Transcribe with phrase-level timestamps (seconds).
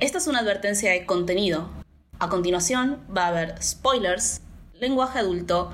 [0.00, 1.68] esta es una advertencia de contenido.
[2.18, 4.42] A continuación va a haber spoilers,
[4.80, 5.72] lenguaje adulto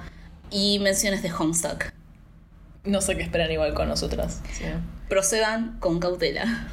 [0.50, 1.92] y menciones de Homestuck.
[2.84, 4.42] No sé qué esperan igual con nosotras.
[5.08, 6.68] Procedan con cautela.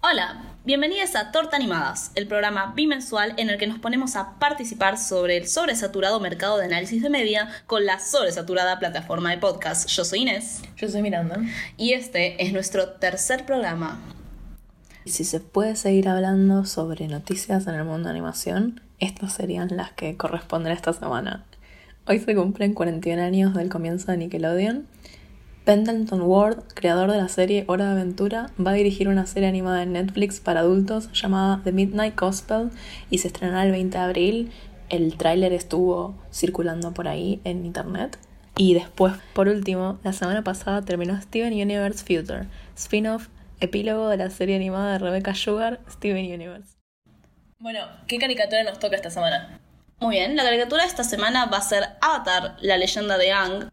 [0.00, 4.98] Hola, bienvenidos a Torta Animadas, el programa bimensual en el que nos ponemos a participar
[4.98, 9.88] sobre el sobresaturado mercado de análisis de media con la sobresaturada plataforma de podcast.
[9.88, 10.62] Yo soy Inés.
[10.76, 11.38] Yo soy Miranda.
[11.76, 14.00] Y este es nuestro tercer programa.
[15.04, 19.68] Y si se puede seguir hablando sobre noticias en el mundo de animación, estas serían
[19.76, 21.44] las que corresponden esta semana.
[22.06, 24.86] Hoy se cumplen 41 años del comienzo de Nickelodeon
[25.64, 29.84] Pendleton Ward, creador de la serie Hora de Aventura, va a dirigir una serie animada
[29.84, 32.70] en Netflix para adultos llamada The Midnight Gospel
[33.10, 34.50] y se estrenará el 20 de abril.
[34.88, 38.18] El tráiler estuvo circulando por ahí en internet.
[38.56, 43.28] Y después, por último, la semana pasada terminó Steven Universe Future, spin-off,
[43.64, 46.76] epílogo de la serie animada de Rebecca Sugar, Steven Universe.
[47.58, 49.60] Bueno, ¿qué caricatura nos toca esta semana?
[50.00, 53.68] Muy bien, la caricatura de esta semana va a ser Avatar, la leyenda de Ang,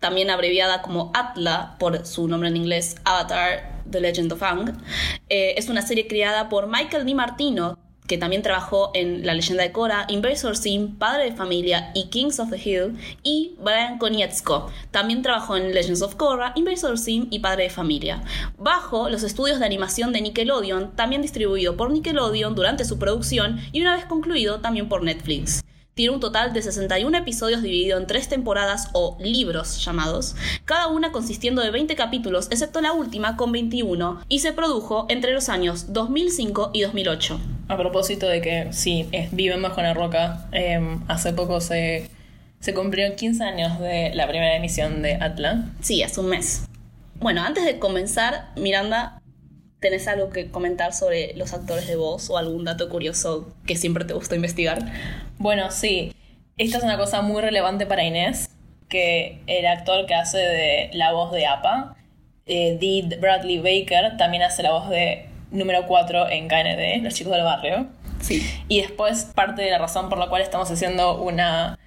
[0.00, 4.82] también abreviada como Atla por su nombre en inglés, Avatar, The Legend of Aang.
[5.28, 9.70] Eh, es una serie creada por Michael Martino que también trabajó en La leyenda de
[9.70, 15.22] Korra, Invasor Sim, Padre de Familia y Kings of the Hill, y Brian Konietzko, también
[15.22, 18.22] trabajó en Legends of Korra, Invasor Sim y Padre de Familia.
[18.58, 23.82] Bajo los estudios de animación de Nickelodeon, también distribuido por Nickelodeon durante su producción y
[23.82, 25.62] una vez concluido también por Netflix.
[25.98, 31.10] Tiene un total de 61 episodios dividido en tres temporadas o libros llamados, cada una
[31.10, 35.92] consistiendo de 20 capítulos, excepto la última con 21, y se produjo entre los años
[35.92, 37.40] 2005 y 2008.
[37.66, 42.08] A propósito de que sí, viven bajo la roca, em, hace poco se,
[42.60, 45.64] se cumplieron 15 años de la primera emisión de Atla.
[45.80, 46.62] Sí, hace un mes.
[47.18, 49.20] Bueno, antes de comenzar, Miranda,
[49.80, 54.04] ¿tenés algo que comentar sobre los actores de voz o algún dato curioso que siempre
[54.04, 54.78] te gusta investigar?
[55.38, 56.12] Bueno, sí.
[56.56, 58.50] Esta es una cosa muy relevante para Inés,
[58.88, 61.96] que el actor que hace de la voz de APA,
[62.46, 67.32] eh, Dee Bradley Baker, también hace la voz de número 4 en KND, Los Chicos
[67.32, 67.86] del Barrio.
[68.20, 68.44] Sí.
[68.66, 71.78] Y después, parte de la razón por la cual estamos haciendo una,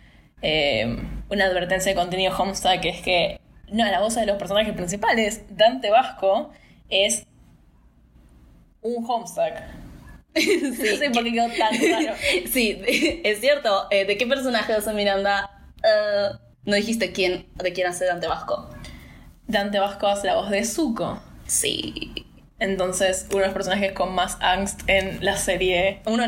[0.41, 0.97] eh,
[1.29, 5.89] una advertencia de contenido Homestuck es que no, la voz de los personajes principales, Dante
[5.89, 6.51] Vasco,
[6.89, 7.25] es
[8.81, 9.53] un Homestuck.
[10.35, 12.15] sí, no sé por qué quedó tan raro.
[12.51, 12.81] sí,
[13.23, 13.87] es cierto.
[13.91, 15.49] Eh, ¿De qué personaje hace Miranda?
[15.77, 18.69] Uh, no dijiste quién, de quién hace Dante Vasco.
[19.47, 21.21] Dante Vasco hace la voz de Zuko.
[21.47, 22.13] Sí.
[22.59, 26.01] Entonces, uno de los personajes con más angst en la serie.
[26.05, 26.23] Uno,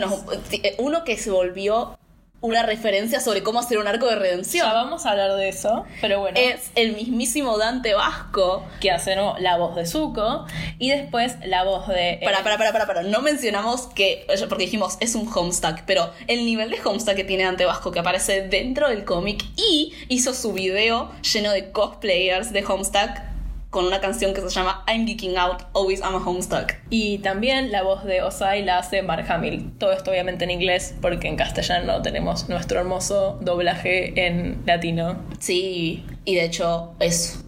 [0.52, 1.98] eh, uno que se volvió
[2.44, 4.68] una referencia sobre cómo hacer un arco de redención.
[4.68, 6.38] Ya vamos a hablar de eso, pero bueno.
[6.38, 8.66] Es el mismísimo Dante Vasco.
[8.82, 10.46] Que hace la voz de Zuko
[10.78, 12.20] y después la voz de...
[12.22, 13.04] Para, para, para, para, para.
[13.04, 14.28] No mencionamos que...
[14.50, 18.00] Porque dijimos, es un Homestuck, pero el nivel de Homestuck que tiene Dante Vasco que
[18.00, 23.33] aparece dentro del cómic y hizo su video lleno de cosplayers de Homestuck
[23.74, 26.76] con una canción que se llama I'm Geeking Out, Always I'm a Homestuck.
[26.92, 29.74] Y también la voz de Osai la hace Mark Hamill.
[29.80, 35.18] Todo esto obviamente en inglés, porque en castellano tenemos nuestro hermoso doblaje en latino.
[35.40, 37.44] Sí, y de hecho es...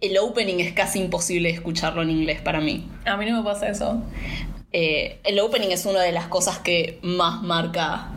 [0.00, 2.90] El opening es casi imposible escucharlo en inglés para mí.
[3.06, 4.02] A mí no me pasa eso.
[4.72, 8.10] Eh, el opening es una de las cosas que más marca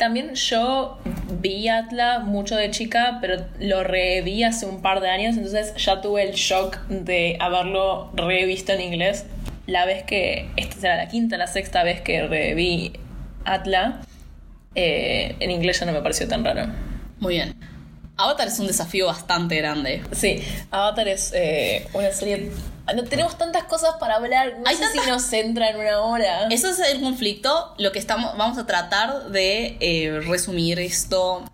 [0.00, 0.98] también yo
[1.40, 6.00] vi Atla mucho de chica, pero lo reví hace un par de años, entonces ya
[6.00, 9.26] tuve el shock de haberlo revisto en inglés.
[9.66, 12.94] La vez que, esta será la quinta, la sexta vez que reví
[13.44, 14.00] Atla,
[14.74, 16.72] eh, en inglés ya no me pareció tan raro.
[17.18, 17.54] Muy bien.
[18.16, 20.02] Avatar es un desafío bastante grande.
[20.12, 22.50] Sí, Avatar es eh, una serie.
[22.94, 24.58] No tenemos tantas cosas para hablar.
[24.58, 26.48] No sé si nos entra en una hora.
[26.50, 27.74] Eso es el conflicto.
[27.78, 28.36] Lo que estamos.
[28.36, 31.44] Vamos a tratar de eh, resumir esto.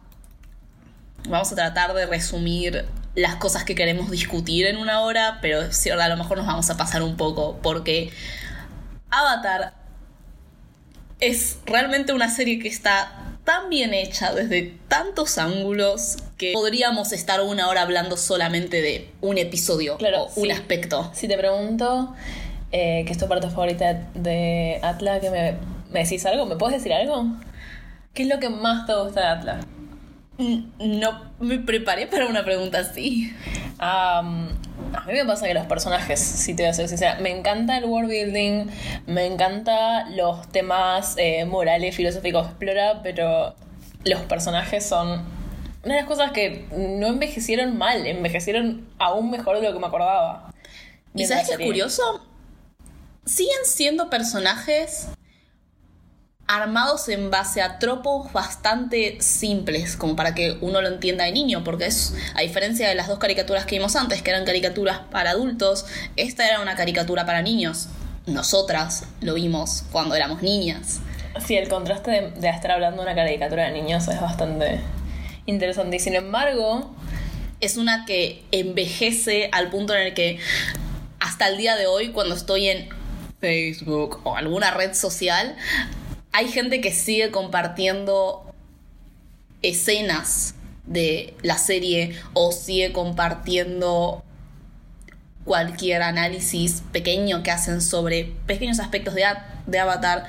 [1.29, 6.09] Vamos a tratar de resumir las cosas que queremos discutir en una hora, pero a
[6.09, 7.59] lo mejor nos vamos a pasar un poco.
[7.63, 8.13] Porque
[9.11, 9.75] Avatar
[11.21, 17.41] es realmente una serie que está tan bien hecha desde tantos ángulos que podríamos estar
[17.41, 21.11] una hora hablando solamente de un episodio o un aspecto.
[21.15, 22.13] Si te pregunto,
[22.73, 25.21] eh, ¿qué es tu parte favorita de Atla?
[25.21, 25.55] ¿Que me,
[25.91, 26.45] me, decís algo?
[26.45, 27.25] ¿Me puedes decir algo?
[28.13, 29.61] ¿Qué es lo que más te gusta de Atla?
[30.39, 33.33] No me preparé para una pregunta así.
[33.79, 37.79] a mí me pasa que los personajes, si te voy a ser sincera, me encanta
[37.79, 38.67] el world building,
[39.07, 43.55] me encanta los temas eh, morales, filosóficos explora, pero
[44.05, 45.25] los personajes son
[45.85, 49.87] una de las cosas que no envejecieron mal, envejecieron aún mejor de lo que me
[49.87, 50.53] acordaba.
[51.15, 52.23] ¿Y sabes qué es curioso?
[53.27, 55.09] siguen siendo personajes
[56.47, 61.65] armados en base a tropos bastante simples, como para que uno lo entienda de niño,
[61.65, 65.31] porque es, a diferencia de las dos caricaturas que vimos antes, que eran caricaturas para
[65.31, 67.89] adultos, esta era una caricatura para niños.
[68.27, 71.01] Nosotras lo vimos cuando éramos niñas.
[71.45, 74.81] Sí, el contraste de, de estar hablando de una caricatura de niños es bastante
[75.47, 75.97] interesante.
[75.97, 76.95] Y sin embargo,
[77.59, 80.39] Es una que envejece al punto en el que
[81.21, 82.89] hasta el día de hoy, cuando estoy en
[83.41, 85.57] Facebook o alguna red social,
[86.37, 88.45] hay gente que sigue compartiendo
[89.63, 90.55] escenas
[90.85, 94.23] de la serie o sigue compartiendo
[95.47, 99.25] cualquier análisis pequeño que hacen sobre pequeños aspectos de,
[99.67, 100.25] de Avatar.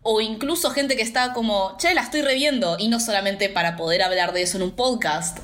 [0.00, 2.78] O incluso gente que está como, che, la estoy reviendo.
[2.78, 5.38] Y no solamente para poder hablar de eso en un podcast.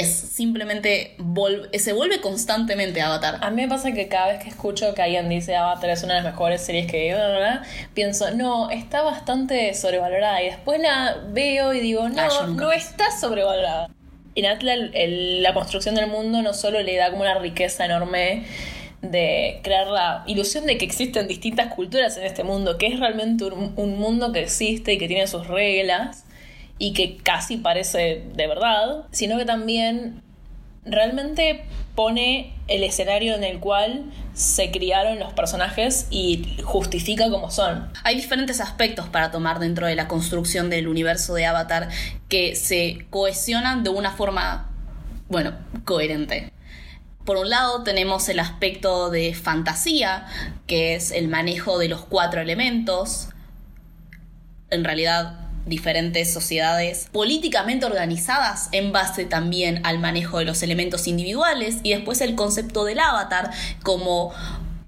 [0.00, 3.38] Es simplemente, vol- se vuelve constantemente Avatar.
[3.40, 6.14] a mí me pasa que cada vez que escucho que alguien dice Avatar es una
[6.14, 7.62] de las mejores series que bla,
[7.94, 10.42] pienso, no, está bastante sobrevalorada.
[10.42, 13.88] Y después la veo y digo, no, Ah, no está sobrevalorada.
[14.34, 18.44] En Atlas la construcción del mundo no solo le da como una riqueza enorme
[19.00, 23.44] de crear la ilusión de que existen distintas culturas en este mundo, que es realmente
[23.44, 26.23] un, un mundo que existe y que tiene sus reglas
[26.78, 30.22] y que casi parece de verdad, sino que también
[30.84, 34.04] realmente pone el escenario en el cual
[34.34, 37.90] se criaron los personajes y justifica cómo son.
[38.02, 41.88] Hay diferentes aspectos para tomar dentro de la construcción del universo de Avatar
[42.28, 44.70] que se cohesionan de una forma,
[45.28, 45.52] bueno,
[45.84, 46.52] coherente.
[47.24, 50.26] Por un lado tenemos el aspecto de fantasía,
[50.66, 53.28] que es el manejo de los cuatro elementos,
[54.70, 61.78] en realidad diferentes sociedades políticamente organizadas en base también al manejo de los elementos individuales
[61.82, 63.50] y después el concepto del avatar
[63.82, 64.32] como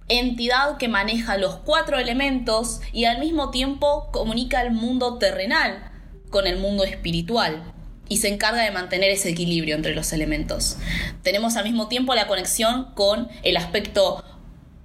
[0.08, 5.90] entidad que maneja los cuatro elementos y al mismo tiempo comunica el mundo terrenal
[6.30, 7.72] con el mundo espiritual
[8.08, 10.76] y se encarga de mantener ese equilibrio entre los elementos.
[11.22, 14.24] Tenemos al mismo tiempo la conexión con el aspecto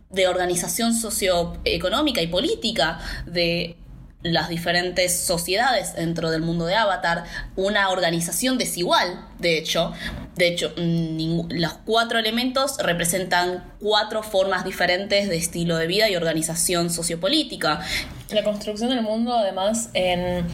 [0.10, 3.78] de organización socioeconómica y política de
[4.24, 7.24] las diferentes sociedades dentro del mundo de Avatar,
[7.56, 9.94] una organización desigual, de hecho.
[10.36, 16.90] De hecho, los cuatro elementos representan cuatro formas diferentes de estilo de vida y organización
[16.90, 17.82] sociopolítica.
[18.30, 20.46] La construcción del mundo, además, en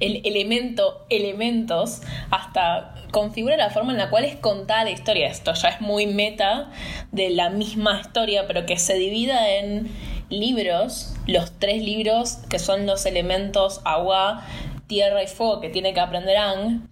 [0.00, 5.28] el elemento, elementos, hasta configura la forma en la cual es contada la historia.
[5.28, 6.70] Esto ya es muy meta
[7.12, 9.88] de la misma historia, pero que se divida en
[10.30, 14.44] libros, los tres libros que son los elementos agua,
[14.86, 16.88] tierra y fuego que tiene que aprender Ang,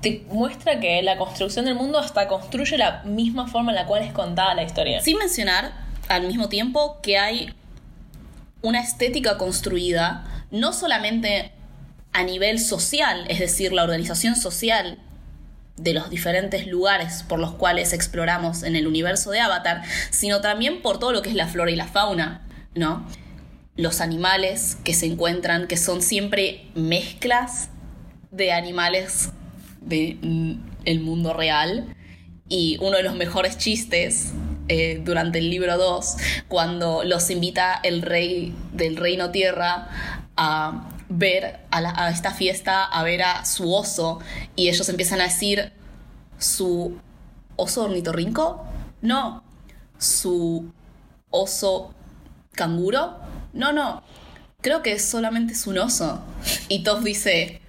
[0.00, 4.02] te muestra que la construcción del mundo hasta construye la misma forma en la cual
[4.02, 5.00] es contada la historia.
[5.02, 5.72] Sin mencionar
[6.08, 7.52] al mismo tiempo que hay
[8.62, 11.52] una estética construida, no solamente
[12.12, 14.98] a nivel social, es decir, la organización social
[15.76, 20.82] de los diferentes lugares por los cuales exploramos en el universo de Avatar, sino también
[20.82, 22.42] por todo lo que es la flora y la fauna,
[22.74, 23.06] ¿no?
[23.76, 27.68] Los animales que se encuentran, que son siempre mezclas
[28.30, 29.30] de animales
[29.80, 31.94] del mundo real.
[32.48, 34.32] Y uno de los mejores chistes
[34.68, 36.16] eh, durante el libro 2,
[36.48, 39.88] cuando los invita el rey del reino tierra
[40.36, 44.20] a ver a esta fiesta, a ver a su oso,
[44.56, 45.72] y ellos empiezan a decir
[46.38, 46.98] su
[47.56, 48.64] oso ornitorrinco,
[49.02, 49.42] no,
[49.98, 50.72] su
[51.30, 51.94] oso
[52.54, 53.18] canguro,
[53.52, 54.02] no, no,
[54.60, 56.22] creo que solamente es un oso.
[56.68, 57.60] Y Toph dice,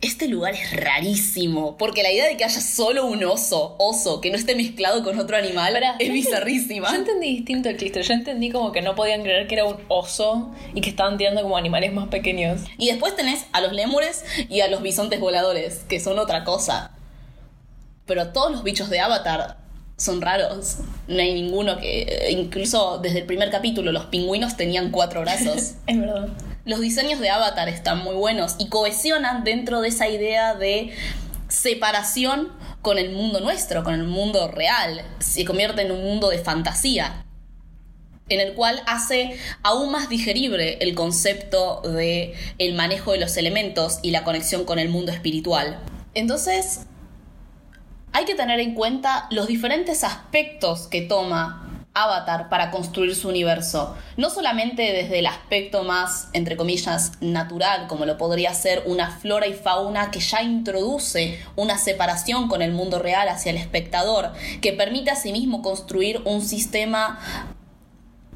[0.00, 4.30] este lugar es rarísimo, porque la idea de que haya solo un oso, oso, que
[4.30, 6.90] no esté mezclado con otro animal, es yo bizarrísima.
[6.90, 8.02] Yo entendí distinto el chiste.
[8.02, 11.42] Yo entendí como que no podían creer que era un oso y que estaban tirando
[11.42, 12.62] como animales más pequeños.
[12.78, 16.92] Y después tenés a los lémures y a los bisontes voladores, que son otra cosa.
[18.06, 19.67] Pero todos los bichos de Avatar
[19.98, 20.78] son raros.
[21.08, 22.28] No hay ninguno que...
[22.30, 25.74] Incluso desde el primer capítulo los pingüinos tenían cuatro brazos.
[25.86, 26.28] Es verdad.
[26.64, 30.92] Los diseños de Avatar están muy buenos y cohesionan dentro de esa idea de
[31.48, 32.52] separación
[32.82, 35.02] con el mundo nuestro, con el mundo real.
[35.18, 37.24] Se convierte en un mundo de fantasía,
[38.28, 43.98] en el cual hace aún más digerible el concepto de el manejo de los elementos
[44.02, 45.78] y la conexión con el mundo espiritual.
[46.12, 46.80] Entonces,
[48.12, 53.96] hay que tener en cuenta los diferentes aspectos que toma Avatar para construir su universo.
[54.16, 59.46] No solamente desde el aspecto más, entre comillas, natural, como lo podría ser una flora
[59.46, 64.72] y fauna que ya introduce una separación con el mundo real hacia el espectador, que
[64.72, 67.18] permite asimismo construir un sistema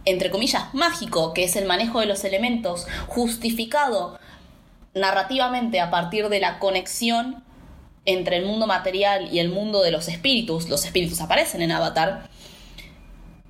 [0.05, 4.19] entre comillas, mágico, que es el manejo de los elementos, justificado
[4.95, 7.45] narrativamente a partir de la conexión
[8.05, 12.31] entre el mundo material y el mundo de los espíritus, los espíritus aparecen en Avatar,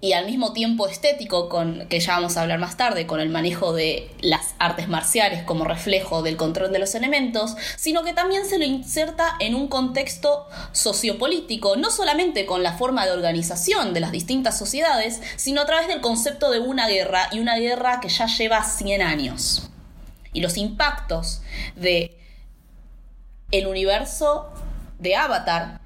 [0.05, 3.29] y al mismo tiempo estético, con, que ya vamos a hablar más tarde, con el
[3.29, 8.45] manejo de las artes marciales como reflejo del control de los elementos, sino que también
[8.45, 14.01] se lo inserta en un contexto sociopolítico, no solamente con la forma de organización de
[14.01, 18.09] las distintas sociedades, sino a través del concepto de una guerra, y una guerra que
[18.09, 19.71] ya lleva 100 años.
[20.33, 21.43] Y los impactos
[21.77, 22.19] de
[23.53, 24.51] el universo
[24.99, 25.81] de Avatar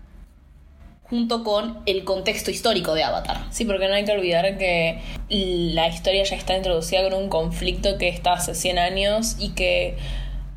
[1.03, 3.45] junto con el contexto histórico de Avatar.
[3.51, 7.97] Sí, porque no hay que olvidar que la historia ya está introducida con un conflicto
[7.99, 9.97] que está hace 100 años y que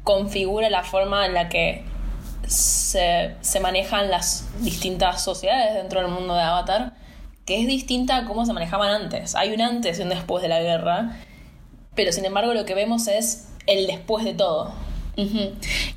[0.03, 1.83] configura la forma en la que
[2.47, 6.93] se, se manejan las distintas sociedades dentro del mundo de Avatar,
[7.45, 9.35] que es distinta a cómo se manejaban antes.
[9.35, 11.15] Hay un antes y un después de la guerra,
[11.93, 14.73] pero sin embargo lo que vemos es el después de todo.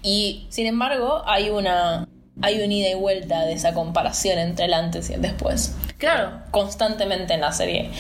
[0.02, 2.09] Y sin embargo hay una
[2.41, 5.75] hay un ida y vuelta de esa comparación entre el antes y el después.
[5.99, 6.41] Claro.
[6.50, 7.91] Constantemente en la serie.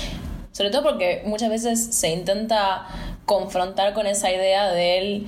[0.52, 2.86] Sobre todo porque muchas veces se intenta
[3.26, 5.26] confrontar con esa idea del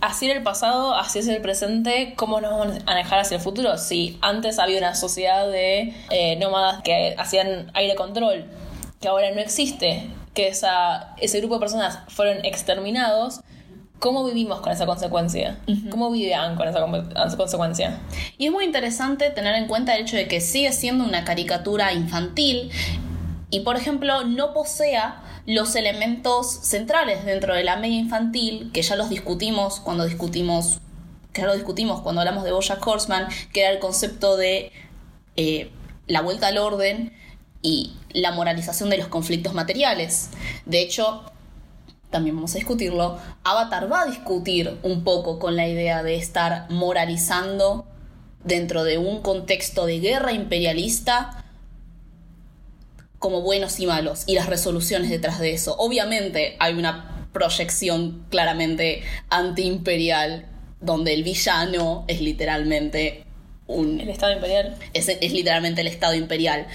[0.00, 3.42] así era el pasado, así es el presente, ¿cómo nos vamos a manejar hacia el
[3.42, 3.76] futuro?
[3.78, 8.44] Si antes había una sociedad de eh, nómadas que hacían aire control,
[9.00, 13.40] que ahora no existe, que esa, ese grupo de personas fueron exterminados,
[13.98, 15.58] ¿Cómo vivimos con esa consecuencia?
[15.90, 16.84] ¿Cómo vivían con esa
[17.36, 17.98] consecuencia?
[18.36, 21.92] Y es muy interesante tener en cuenta el hecho de que sigue siendo una caricatura
[21.94, 22.70] infantil
[23.48, 28.96] y, por ejemplo, no posea los elementos centrales dentro de la media infantil, que ya
[28.96, 30.80] los discutimos cuando discutimos,
[31.32, 34.72] que ya lo discutimos cuando hablamos de Bojack Horseman, que era el concepto de
[35.36, 35.70] eh,
[36.06, 37.12] la vuelta al orden
[37.62, 40.30] y la moralización de los conflictos materiales.
[40.66, 41.32] De hecho,
[42.16, 46.64] también vamos a discutirlo, Avatar va a discutir un poco con la idea de estar
[46.70, 47.86] moralizando
[48.42, 51.44] dentro de un contexto de guerra imperialista
[53.18, 55.76] como buenos y malos y las resoluciones detrás de eso.
[55.76, 60.46] Obviamente hay una proyección claramente antiimperial
[60.80, 63.26] donde el villano es literalmente
[63.66, 64.00] un...
[64.00, 64.74] El Estado imperial.
[64.94, 66.66] Es, es literalmente el Estado imperial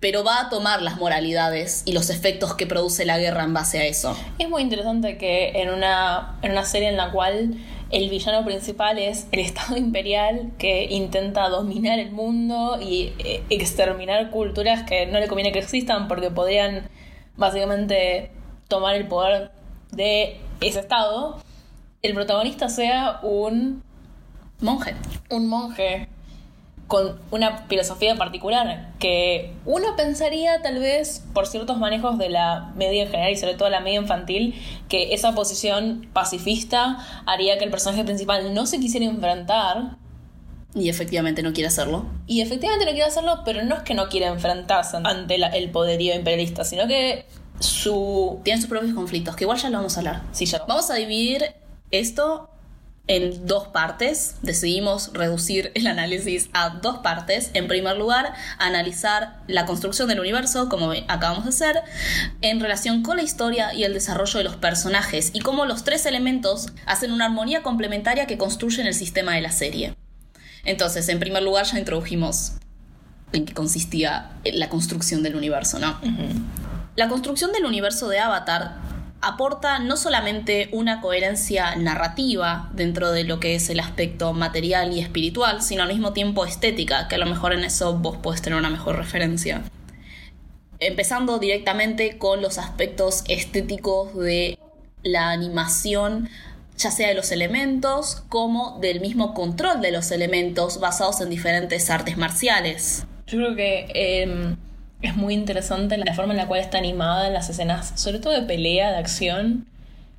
[0.00, 3.78] pero va a tomar las moralidades y los efectos que produce la guerra en base
[3.78, 4.16] a eso.
[4.38, 7.54] Es muy interesante que en una, en una serie en la cual
[7.90, 14.30] el villano principal es el Estado imperial que intenta dominar el mundo y eh, exterminar
[14.30, 16.88] culturas que no le conviene que existan porque podrían
[17.36, 18.30] básicamente
[18.68, 19.50] tomar el poder
[19.90, 21.42] de ese Estado,
[22.02, 23.82] el protagonista sea un
[24.60, 24.94] monje.
[25.28, 26.08] Un monje
[26.90, 33.04] con una filosofía particular que uno pensaría tal vez por ciertos manejos de la media
[33.04, 37.70] en general y sobre todo la media infantil que esa posición pacifista haría que el
[37.70, 39.98] personaje principal no se quisiera enfrentar
[40.74, 42.06] y efectivamente no quiere hacerlo.
[42.26, 46.14] Y efectivamente no quiere hacerlo, pero no es que no quiera enfrentarse ante el poderío
[46.16, 47.24] imperialista, sino que
[47.60, 48.40] su...
[48.42, 50.22] Tiene sus propios conflictos, que igual ya lo vamos a hablar.
[50.32, 50.64] Sí, ya.
[50.68, 51.54] Vamos a dividir
[51.90, 52.49] esto
[53.10, 54.36] en dos partes.
[54.40, 57.50] Decidimos reducir el análisis a dos partes.
[57.54, 61.82] En primer lugar, analizar la construcción del universo, como acabamos de hacer,
[62.40, 66.06] en relación con la historia y el desarrollo de los personajes, y cómo los tres
[66.06, 69.96] elementos hacen una armonía complementaria que construyen el sistema de la serie.
[70.64, 72.52] Entonces, en primer lugar, ya introdujimos
[73.32, 75.98] en qué consistía la construcción del universo, ¿no?
[76.94, 78.76] La construcción del universo de Avatar
[79.20, 85.00] aporta no solamente una coherencia narrativa dentro de lo que es el aspecto material y
[85.00, 88.58] espiritual, sino al mismo tiempo estética, que a lo mejor en eso vos podés tener
[88.58, 89.62] una mejor referencia.
[90.78, 94.58] Empezando directamente con los aspectos estéticos de
[95.02, 96.30] la animación,
[96.78, 101.90] ya sea de los elementos como del mismo control de los elementos basados en diferentes
[101.90, 103.04] artes marciales.
[103.26, 104.56] Yo creo que em,
[105.02, 108.32] es muy interesante la forma en la cual está animada en las escenas, sobre todo
[108.32, 109.66] de pelea, de acción,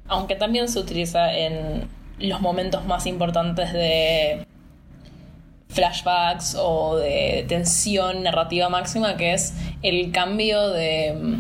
[0.07, 1.87] aunque también se utiliza en
[2.19, 4.45] los momentos más importantes de
[5.69, 11.37] flashbacks o de tensión narrativa máxima, que es el cambio de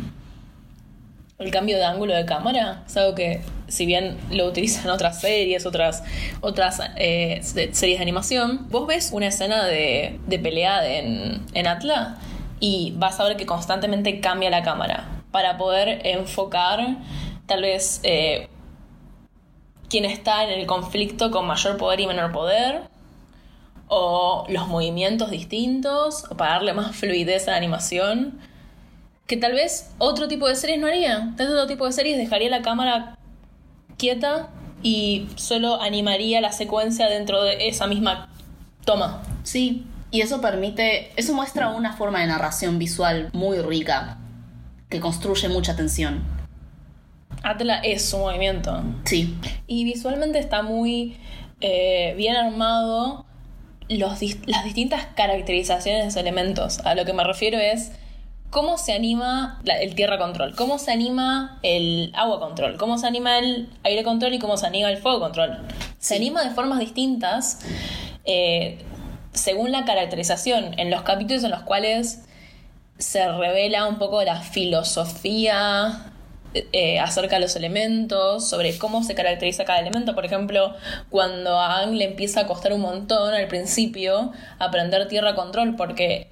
[1.39, 2.83] el cambio de ángulo de cámara.
[2.85, 6.03] Es algo que, si bien lo utilizan otras series, otras,
[6.39, 12.09] otras eh, series de animación, vos ves una escena de, de pelea en, en Atlas
[12.61, 16.95] y vas a ver que constantemente cambia la cámara para poder enfocar
[17.47, 18.47] tal vez eh,
[19.89, 22.83] quién está en el conflicto con mayor poder y menor poder
[23.87, 28.39] o los movimientos distintos o para darle más fluidez a la animación
[29.27, 31.33] que tal vez otro tipo de series no haría.
[31.37, 33.17] Tal vez otro tipo de series dejaría la cámara
[33.97, 34.49] quieta
[34.83, 38.29] y solo animaría la secuencia dentro de esa misma
[38.85, 39.23] toma.
[39.43, 44.17] Sí, y eso permite, eso muestra una forma de narración visual muy rica,
[44.89, 46.21] que construye mucha tensión.
[47.43, 48.83] Atla es su movimiento.
[49.05, 49.35] Sí.
[49.67, 51.17] Y visualmente está muy
[51.61, 53.25] eh, bien armado
[53.89, 56.79] los las distintas caracterizaciones de los elementos.
[56.85, 57.91] A lo que me refiero es
[58.49, 63.07] cómo se anima la- el tierra control, cómo se anima el agua control, cómo se
[63.07, 65.59] anima el aire control y cómo se anima el fuego control.
[65.99, 66.15] Se Sí.
[66.15, 67.59] anima de formas distintas
[68.25, 68.77] eh,
[69.33, 70.79] según la caracterización.
[70.79, 72.23] En los capítulos en los cuales
[72.97, 76.11] se revela un poco la filosofía
[76.53, 80.13] eh, acerca de los elementos, sobre cómo se caracteriza cada elemento.
[80.13, 80.75] Por ejemplo,
[81.09, 86.27] cuando a Aang le empieza a costar un montón al principio aprender tierra control porque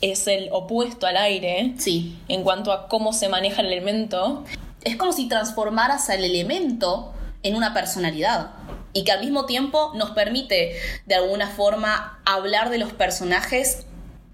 [0.00, 2.18] es el opuesto al aire Sí.
[2.28, 4.44] en cuanto a cómo se maneja el elemento.
[4.84, 8.50] Es como si transformaras al elemento en una personalidad
[8.92, 13.86] y que al mismo tiempo nos permite de alguna forma hablar de los personajes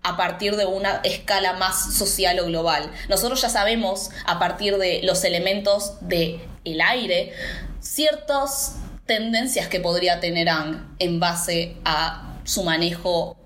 [0.03, 2.91] a partir de una escala más social o global.
[3.09, 7.33] Nosotros ya sabemos a partir de los elementos del el aire
[7.81, 13.37] ciertas tendencias que podría tener Ang en base a su manejo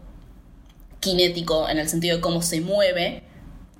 [1.01, 3.23] kinético en el sentido de cómo se mueve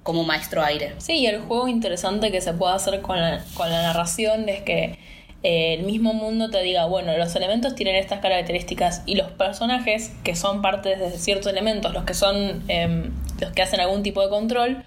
[0.03, 0.95] como maestro aire.
[0.99, 4.63] Sí, y el juego interesante que se puede hacer con la, con la narración es
[4.63, 4.99] que
[5.43, 10.13] eh, el mismo mundo te diga, bueno, los elementos tienen estas características y los personajes
[10.23, 14.23] que son parte de ciertos elementos, los que son em, los que hacen algún tipo
[14.23, 14.85] de control,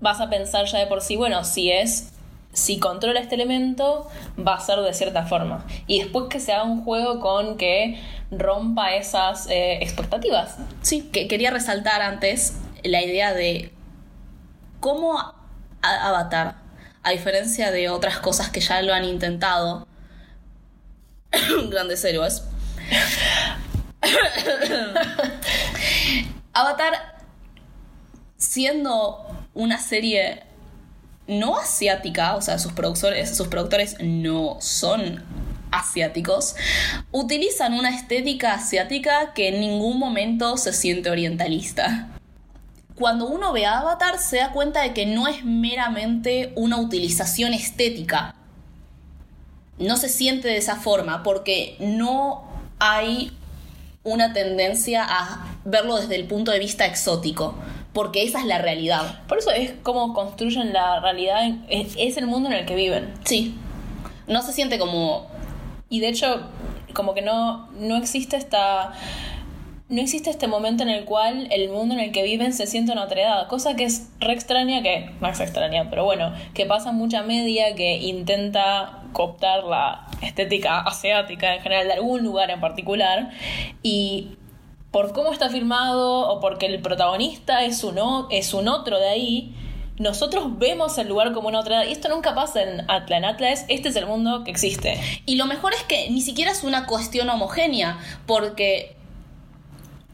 [0.00, 2.12] vas a pensar ya de por sí, bueno, si es
[2.56, 5.66] si controla este elemento, va a ser de cierta forma.
[5.86, 8.00] Y después que se haga un juego con que
[8.30, 10.56] rompa esas eh, expectativas.
[10.80, 13.72] Sí, que quería resaltar antes la idea de
[14.80, 15.18] cómo
[15.82, 16.56] Avatar,
[17.06, 19.86] a diferencia de otras cosas que ya lo han intentado,
[21.70, 22.42] grandes héroes,
[26.52, 27.22] Avatar,
[28.36, 30.42] siendo una serie
[31.28, 35.22] no asiática, o sea, sus productores, sus productores no son
[35.70, 36.56] asiáticos,
[37.12, 42.15] utilizan una estética asiática que en ningún momento se siente orientalista.
[42.96, 47.52] Cuando uno ve a Avatar se da cuenta de que no es meramente una utilización
[47.52, 48.34] estética.
[49.78, 52.44] No se siente de esa forma porque no
[52.78, 53.32] hay
[54.02, 57.54] una tendencia a verlo desde el punto de vista exótico,
[57.92, 59.20] porque esa es la realidad.
[59.26, 63.12] Por eso es como construyen la realidad, es, es el mundo en el que viven.
[63.24, 63.56] Sí.
[64.26, 65.28] No se siente como
[65.88, 66.40] Y de hecho,
[66.94, 68.92] como que no, no existe esta.
[69.88, 72.90] No existe este momento en el cual el mundo en el que viven se siente
[72.90, 76.66] una otra edad, cosa que es re extraña, que no es extraña, pero bueno, que
[76.66, 82.60] pasa mucha media que intenta cooptar la estética asiática en general de algún lugar en
[82.60, 83.30] particular
[83.82, 84.36] y
[84.90, 87.96] por cómo está filmado o porque el protagonista es un,
[88.30, 89.54] es un otro de ahí,
[89.98, 93.16] nosotros vemos el lugar como una otra y esto nunca pasa en Atla.
[93.16, 93.24] En
[93.68, 95.00] este es el mundo que existe.
[95.24, 98.96] Y lo mejor es que ni siquiera es una cuestión homogénea, porque,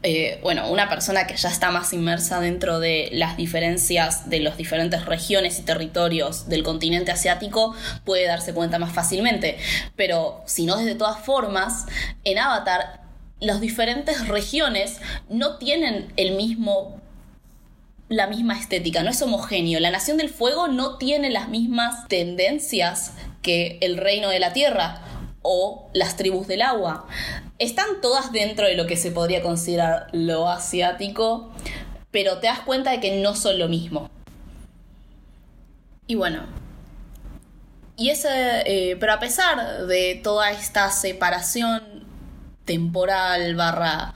[0.05, 4.57] eh, bueno, una persona que ya está más inmersa dentro de las diferencias de las
[4.57, 9.57] diferentes regiones y territorios del continente asiático puede darse cuenta más fácilmente.
[9.95, 11.85] Pero si no, de todas formas,
[12.25, 13.01] en Avatar,
[13.39, 17.01] las diferentes regiones no tienen el mismo
[18.09, 19.79] la misma estética, no es homogéneo.
[19.79, 25.01] La Nación del Fuego no tiene las mismas tendencias que el Reino de la Tierra
[25.43, 27.05] o las tribus del agua.
[27.59, 31.51] Están todas dentro de lo que se podría considerar lo asiático,
[32.09, 34.09] pero te das cuenta de que no son lo mismo.
[36.07, 36.41] Y bueno.
[37.95, 42.07] Y ese, eh, pero a pesar de toda esta separación
[42.65, 44.15] temporal barra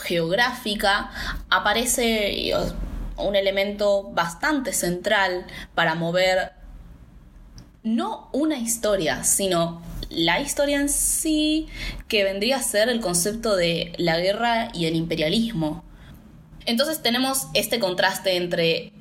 [0.00, 1.10] geográfica,
[1.50, 2.52] aparece
[3.16, 6.52] un elemento bastante central para mover
[7.82, 9.82] no una historia, sino
[10.14, 11.66] la historia en sí,
[12.08, 15.84] que vendría a ser el concepto de la guerra y el imperialismo.
[16.66, 18.92] Entonces tenemos este contraste entre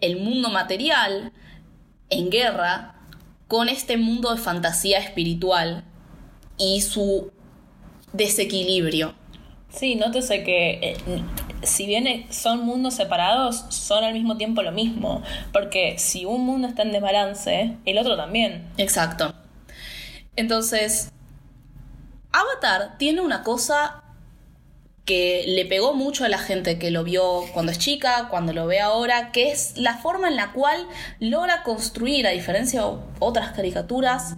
[0.00, 1.32] el mundo material
[2.10, 2.96] en guerra
[3.48, 5.84] con este mundo de fantasía espiritual
[6.58, 7.30] y su
[8.12, 9.14] desequilibrio.
[9.70, 10.96] Sí, nótese que eh,
[11.62, 15.22] si bien son mundos separados, son al mismo tiempo lo mismo.
[15.52, 18.66] Porque si un mundo está en desbalance, el otro también.
[18.78, 19.34] Exacto.
[20.36, 21.10] Entonces,
[22.32, 24.02] Avatar tiene una cosa
[25.06, 28.66] que le pegó mucho a la gente que lo vio cuando es chica, cuando lo
[28.66, 30.86] ve ahora, que es la forma en la cual
[31.20, 34.36] logra construir, a diferencia de otras caricaturas,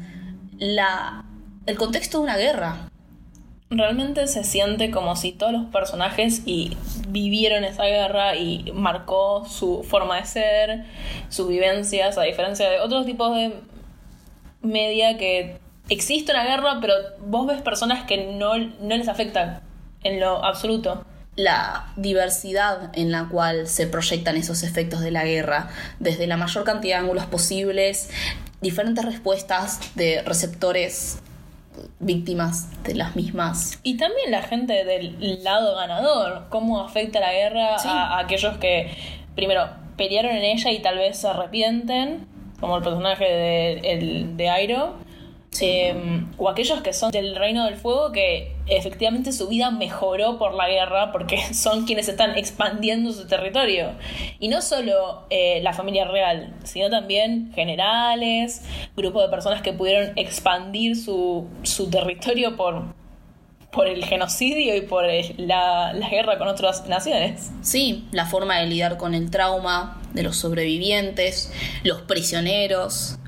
[0.58, 1.24] la,
[1.66, 2.90] el contexto de una guerra.
[3.70, 6.76] Realmente se siente como si todos los personajes y
[7.08, 10.84] vivieron esa guerra y marcó su forma de ser,
[11.30, 13.54] sus vivencias, a diferencia de otros tipos de
[14.60, 15.58] media que
[15.88, 19.62] existe una guerra, pero vos ves personas que no, no les afecta
[20.02, 21.04] en lo absoluto.
[21.36, 25.70] La diversidad en la cual se proyectan esos efectos de la guerra,
[26.00, 28.10] desde la mayor cantidad de ángulos posibles,
[28.60, 31.20] diferentes respuestas de receptores
[32.00, 33.78] víctimas de las mismas.
[33.84, 38.96] Y también la gente del lado ganador, cómo afecta la guerra a, aquellos que,
[39.36, 42.26] primero, pelearon en ella y tal vez se arrepienten,
[42.58, 44.96] como el personaje de, el, de Airo,
[45.60, 50.54] Em, o aquellos que son del reino del fuego que efectivamente su vida mejoró por
[50.54, 53.92] la guerra porque son quienes están expandiendo su territorio.
[54.38, 58.62] Y no solo eh, la familia real, sino también generales,
[58.96, 62.94] grupos de personas que pudieron expandir su, su territorio por,
[63.72, 65.06] por el genocidio y por
[65.38, 67.50] la, la, guerra con otras naciones.
[67.62, 73.18] Sí, la forma de lidiar con el trauma de los sobrevivientes, los prisioneros,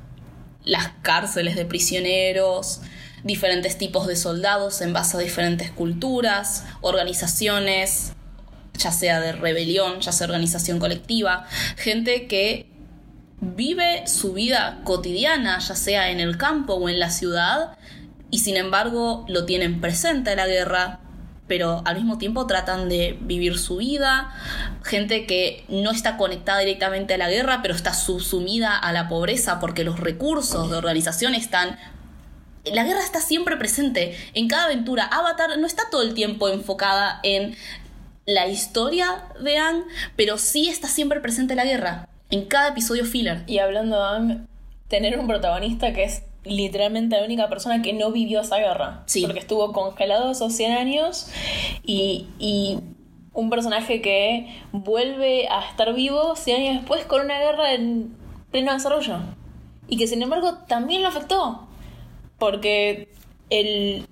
[0.71, 2.81] las cárceles de prisioneros,
[3.25, 8.13] diferentes tipos de soldados en base a diferentes culturas, organizaciones,
[8.79, 11.45] ya sea de rebelión, ya sea organización colectiva,
[11.77, 12.71] gente que
[13.41, 17.77] vive su vida cotidiana, ya sea en el campo o en la ciudad,
[18.31, 21.01] y sin embargo lo tienen presente la guerra,
[21.51, 24.33] pero al mismo tiempo tratan de vivir su vida,
[24.85, 29.59] gente que no está conectada directamente a la guerra, pero está subsumida a la pobreza
[29.59, 31.77] porque los recursos de organización están...
[32.65, 35.07] La guerra está siempre presente en cada aventura.
[35.07, 37.57] Avatar no está todo el tiempo enfocada en
[38.27, 39.83] la historia de Aang,
[40.15, 43.43] pero sí está siempre presente la guerra, en cada episodio filler.
[43.49, 44.47] Y hablando de Aang,
[44.87, 49.03] tener un protagonista que es literalmente la única persona que no vivió esa guerra.
[49.07, 49.23] Sí.
[49.23, 51.31] Porque estuvo congelado esos 100 años
[51.85, 52.79] y, y
[53.33, 58.17] un personaje que vuelve a estar vivo 100 años después con una guerra en
[58.51, 59.19] pleno desarrollo.
[59.89, 61.67] Y que sin embargo también lo afectó.
[62.39, 63.09] Porque
[63.51, 64.07] el,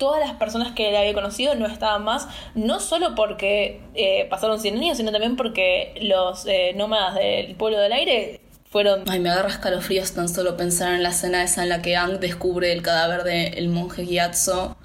[0.00, 4.58] todas las personas que le había conocido no estaban más, no solo porque eh, pasaron
[4.58, 9.04] 100 años, sino también porque los eh, nómadas del pueblo del aire fueron...
[9.08, 12.20] Ay, me agarra escalofríos tan solo pensar en la escena esa en la que Ang
[12.20, 14.76] descubre el cadáver del monje Gyatso.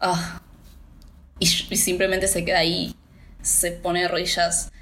[0.00, 0.42] Ah.
[1.38, 2.94] Y, simplemente se queda ahí,
[3.42, 4.72] se pone de rodillas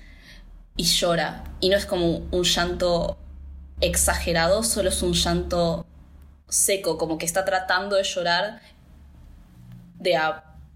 [0.77, 1.45] y llora.
[1.61, 3.19] Y no es como un llanto
[3.81, 5.87] exagerado, solo es un llanto
[6.49, 8.61] seco, como que está tratando de llorar
[9.99, 10.19] de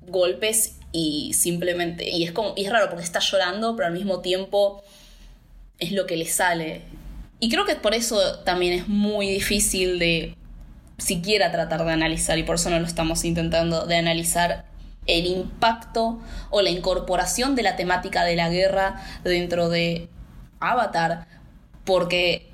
[0.02, 2.08] golpes y simplemente...
[2.08, 4.84] Y es, como, y es raro porque está llorando, pero al mismo tiempo
[5.78, 6.82] es lo que le sale
[7.42, 10.36] y creo que por eso también es muy difícil de
[10.96, 14.66] siquiera tratar de analizar, y por eso no lo estamos intentando, de analizar
[15.08, 20.08] el impacto o la incorporación de la temática de la guerra dentro de
[20.60, 21.26] Avatar,
[21.82, 22.48] porque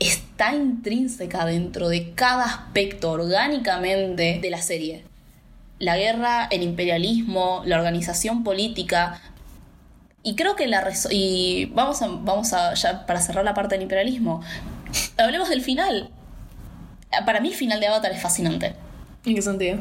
[0.00, 5.04] está intrínseca dentro de cada aspecto orgánicamente de la serie.
[5.78, 9.20] La guerra, el imperialismo, la organización política,
[10.28, 13.82] y creo que la y vamos a, vamos a ya para cerrar la parte del
[13.82, 14.42] imperialismo.
[15.16, 16.10] Hablemos del final.
[17.24, 18.74] Para mí el final de Avatar es fascinante.
[19.24, 19.78] ¿En qué sentido?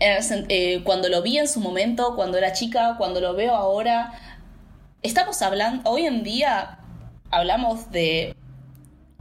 [0.00, 4.14] Eh, cuando lo vi en su momento, cuando era chica, cuando lo veo ahora,
[5.02, 6.78] estamos hablando, hoy en día
[7.30, 8.34] hablamos de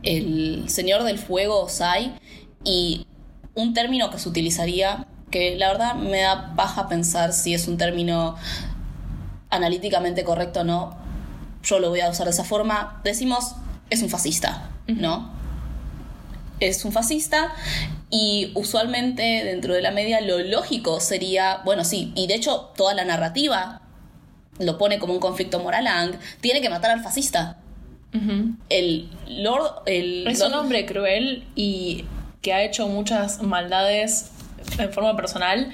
[0.02, 2.16] el Señor del Fuego, Sai,
[2.64, 3.06] y
[3.54, 7.78] un término que se utilizaría, que la verdad me da paja pensar si es un
[7.78, 8.38] término
[9.54, 10.98] analíticamente correcto o no,
[11.64, 13.56] yo lo voy a usar de esa forma, decimos,
[13.90, 15.32] es un fascista, ¿no?
[16.60, 17.54] Es un fascista
[18.10, 22.94] y usualmente dentro de la media lo lógico sería, bueno, sí, y de hecho toda
[22.94, 23.82] la narrativa
[24.60, 27.58] lo pone como un conflicto moral Ang, tiene que matar al fascista.
[28.70, 29.84] El Lord...
[29.88, 32.06] El es un hombre cruel y
[32.44, 34.30] que ha hecho muchas maldades
[34.78, 35.72] en forma personal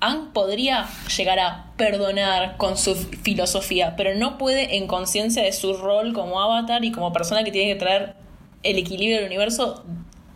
[0.00, 5.74] Ang podría llegar a perdonar con su filosofía, pero no puede en conciencia de su
[5.74, 8.14] rol como avatar y como persona que tiene que traer
[8.62, 9.84] el equilibrio del universo,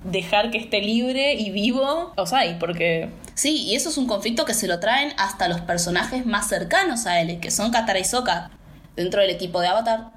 [0.04, 3.10] dejar que esté libre y vivo Osai, porque...
[3.34, 7.06] Sí, y eso es un conflicto que se lo traen hasta los personajes más cercanos
[7.06, 8.50] a él, que son Katara y Sokka.
[8.96, 10.10] Dentro del equipo de Avatar,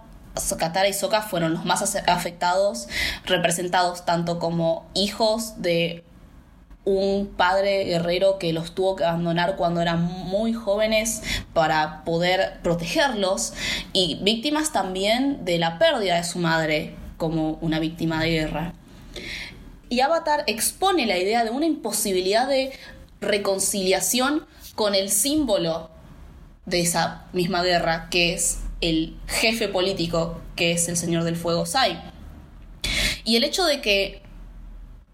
[0.57, 2.87] Katara y Sokka fueron los más afectados,
[3.25, 6.03] representados tanto como hijos de
[6.85, 11.21] un padre guerrero que los tuvo que abandonar cuando eran muy jóvenes
[11.53, 13.53] para poder protegerlos
[13.91, 18.73] y víctimas también de la pérdida de su madre como una víctima de guerra.
[19.89, 22.71] Y Avatar expone la idea de una imposibilidad de
[23.19, 24.45] reconciliación
[24.75, 25.89] con el símbolo
[26.65, 31.65] de esa misma guerra, que es el jefe político, que es el Señor del Fuego
[31.65, 31.99] Sai.
[33.23, 34.24] Y el hecho de que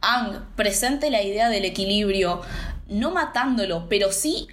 [0.02, 2.42] Ang presente la idea del equilibrio,
[2.88, 4.48] no matándolo, pero sí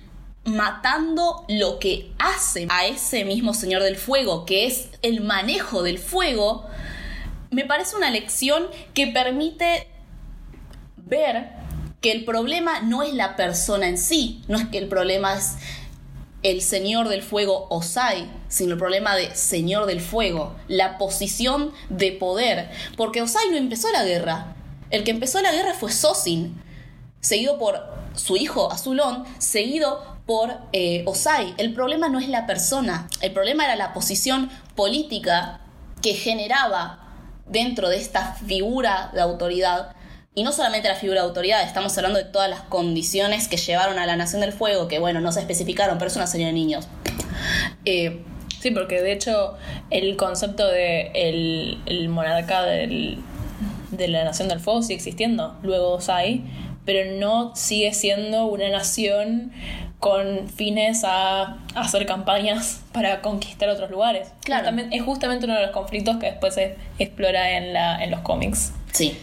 [0.44, 5.98] matando lo que hace a ese mismo Señor del Fuego, que es el manejo del
[5.98, 6.66] fuego,
[7.50, 9.86] me parece una lección que permite
[10.96, 11.50] ver
[12.00, 15.56] que el problema no es la persona en sí, no es que el problema es
[16.42, 22.12] el Señor del Fuego Osai, sino el problema de Señor del Fuego, la posición de
[22.12, 24.54] poder, porque Osai no empezó la guerra,
[24.90, 26.60] el que empezó la guerra fue Sosin,
[27.20, 27.82] seguido por
[28.14, 31.54] su hijo Azulón, seguido por eh, Osai.
[31.58, 35.60] El problema no es la persona, el problema era la posición política
[36.02, 37.04] que generaba
[37.46, 39.96] dentro de esta figura de autoridad
[40.38, 43.98] y no solamente la figura de autoridad, estamos hablando de todas las condiciones que llevaron
[43.98, 46.86] a la Nación del Fuego, que bueno, no se especificaron, pero es una serie niños.
[47.84, 48.22] Eh,
[48.60, 49.56] sí, porque de hecho
[49.90, 52.62] el concepto de el, monarca
[53.90, 56.44] de la Nación del Fuego sigue existiendo, luego hay,
[56.84, 59.52] pero no sigue siendo una nación
[59.98, 64.32] con fines a hacer campañas para conquistar otros lugares.
[64.44, 64.70] Claro.
[64.90, 68.72] es justamente uno de los conflictos que después se explora en, la, en los cómics.
[68.92, 69.16] Sí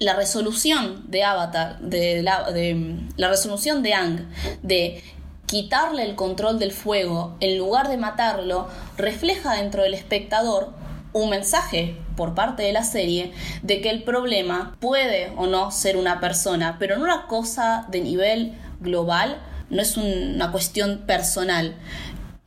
[0.00, 4.28] la resolución de Avatar, de la, de, la resolución de Ang,
[4.62, 5.04] de
[5.46, 10.72] quitarle el control del fuego en lugar de matarlo, refleja dentro del espectador
[11.12, 15.96] un mensaje por parte de la serie de que el problema puede o no ser
[15.96, 21.76] una persona, pero no una cosa de nivel global, no es una cuestión personal,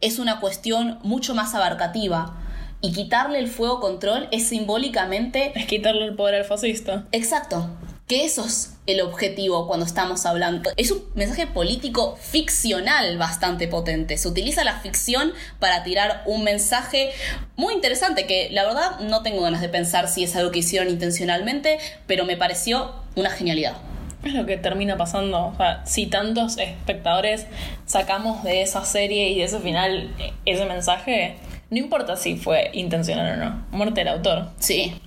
[0.01, 2.37] es una cuestión mucho más abarcativa
[2.81, 5.53] y quitarle el fuego control es simbólicamente...
[5.55, 7.05] Es quitarle el poder al fascista.
[7.13, 7.69] Exacto.
[8.07, 10.71] Que eso es el objetivo cuando estamos hablando.
[10.75, 14.17] Es un mensaje político ficcional bastante potente.
[14.17, 17.11] Se utiliza la ficción para tirar un mensaje
[17.55, 20.89] muy interesante que la verdad no tengo ganas de pensar si es algo que hicieron
[20.89, 23.77] intencionalmente, pero me pareció una genialidad.
[24.23, 25.47] Es lo que termina pasando.
[25.47, 27.45] O sea, si tantos espectadores
[27.85, 30.13] sacamos de esa serie y de ese final
[30.45, 31.37] ese mensaje,
[31.69, 33.65] no importa si fue intencional o no.
[33.71, 34.51] Muerte del autor.
[34.59, 35.01] Sí.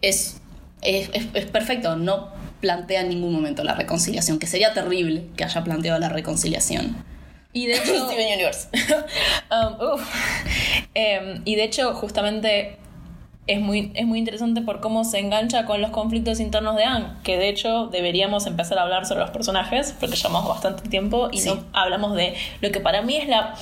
[0.00, 0.40] Es,
[0.84, 1.08] es,
[1.46, 1.96] perfecto.
[1.96, 2.28] No
[2.60, 7.04] plantea en ningún momento la reconciliación, que sería terrible que haya planteado la reconciliación.
[7.52, 8.06] Y de hecho.
[8.06, 8.68] Steven Universe.
[9.50, 10.00] Um,
[10.94, 12.76] em, y de hecho, justamente
[13.46, 17.06] es muy, es muy interesante por cómo se engancha con los conflictos internos de Anne,
[17.22, 21.40] que de hecho deberíamos empezar a hablar sobre los personajes, porque llevamos bastante tiempo y
[21.42, 23.54] no hablamos de lo que para mí es la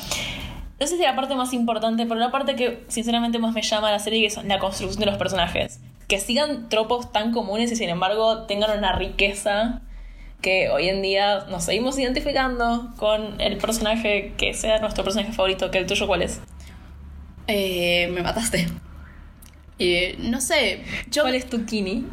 [0.83, 3.89] no sé si la parte más importante, pero la parte que sinceramente más me llama
[3.89, 5.79] a la serie es la construcción de los personajes.
[6.13, 9.81] Que sigan tropos tan comunes y sin embargo tengan una riqueza
[10.43, 15.71] que hoy en día nos seguimos identificando con el personaje que sea nuestro personaje favorito,
[15.71, 16.43] que el tuyo cuál es.
[17.47, 18.69] Eh, me mataste.
[19.79, 20.85] Eh, no sé.
[21.19, 22.05] ¿Cuál es tu kini?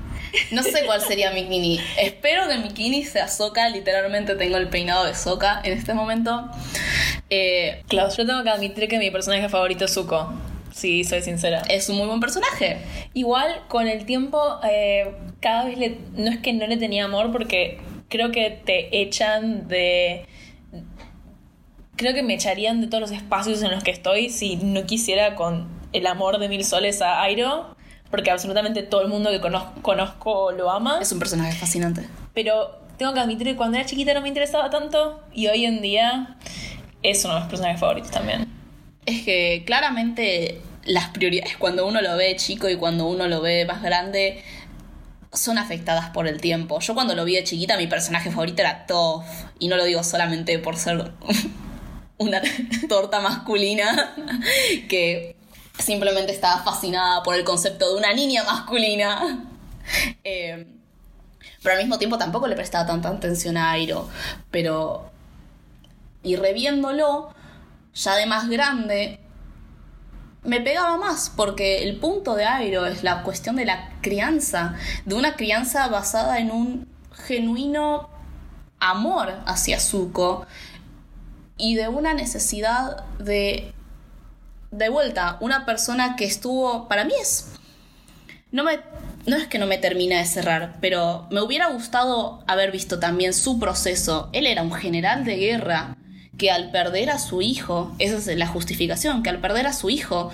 [0.51, 1.77] No sé cuál sería mi kini.
[1.97, 3.67] Espero que mi kini sea Soka.
[3.67, 6.49] Literalmente tengo el peinado de Soka en este momento.
[7.29, 10.33] Eh, claro, yo tengo que admitir que mi personaje favorito es Zuko.
[10.71, 11.61] Sí, soy sincera.
[11.69, 12.77] Es un muy buen personaje.
[13.13, 17.31] Igual, con el tiempo, eh, cada vez le, no es que no le tenía amor,
[17.31, 17.79] porque
[18.09, 20.25] creo que te echan de.
[21.95, 25.35] Creo que me echarían de todos los espacios en los que estoy si no quisiera
[25.35, 27.75] con el amor de mil soles a Airo,
[28.09, 29.41] porque absolutamente todo el mundo que
[29.81, 30.99] conozco lo ama.
[31.01, 32.07] Es un personaje fascinante.
[32.33, 35.81] Pero tengo que admitir que cuando era chiquita no me interesaba tanto y hoy en
[35.81, 36.37] día
[37.03, 38.58] es uno de mis personajes favoritos también.
[39.09, 43.65] Es que claramente las prioridades cuando uno lo ve chico y cuando uno lo ve
[43.65, 44.43] más grande
[45.33, 46.79] son afectadas por el tiempo.
[46.79, 49.25] Yo cuando lo vi de chiquita mi personaje favorito era Toph
[49.57, 51.11] y no lo digo solamente por ser
[52.19, 52.39] una
[52.87, 54.15] torta masculina
[54.87, 55.35] que
[55.79, 59.43] simplemente estaba fascinada por el concepto de una niña masculina.
[60.23, 60.67] Eh,
[61.63, 64.07] pero al mismo tiempo tampoco le prestaba tanta atención a Airo.
[64.51, 65.09] Pero
[66.21, 67.33] y reviéndolo,
[67.93, 69.19] ya de más grande,
[70.43, 74.75] me pegaba más, porque el punto de Airo es la cuestión de la crianza,
[75.05, 78.09] de una crianza basada en un genuino
[78.79, 80.45] amor hacia Zuko
[81.57, 83.73] y de una necesidad de
[84.71, 87.47] de vuelta una persona que estuvo para mí es
[88.51, 88.79] no me
[89.25, 93.33] no es que no me termina de cerrar, pero me hubiera gustado haber visto también
[93.33, 94.29] su proceso.
[94.31, 95.97] Él era un general de guerra
[96.39, 99.91] que al perder a su hijo, esa es la justificación, que al perder a su
[99.91, 100.33] hijo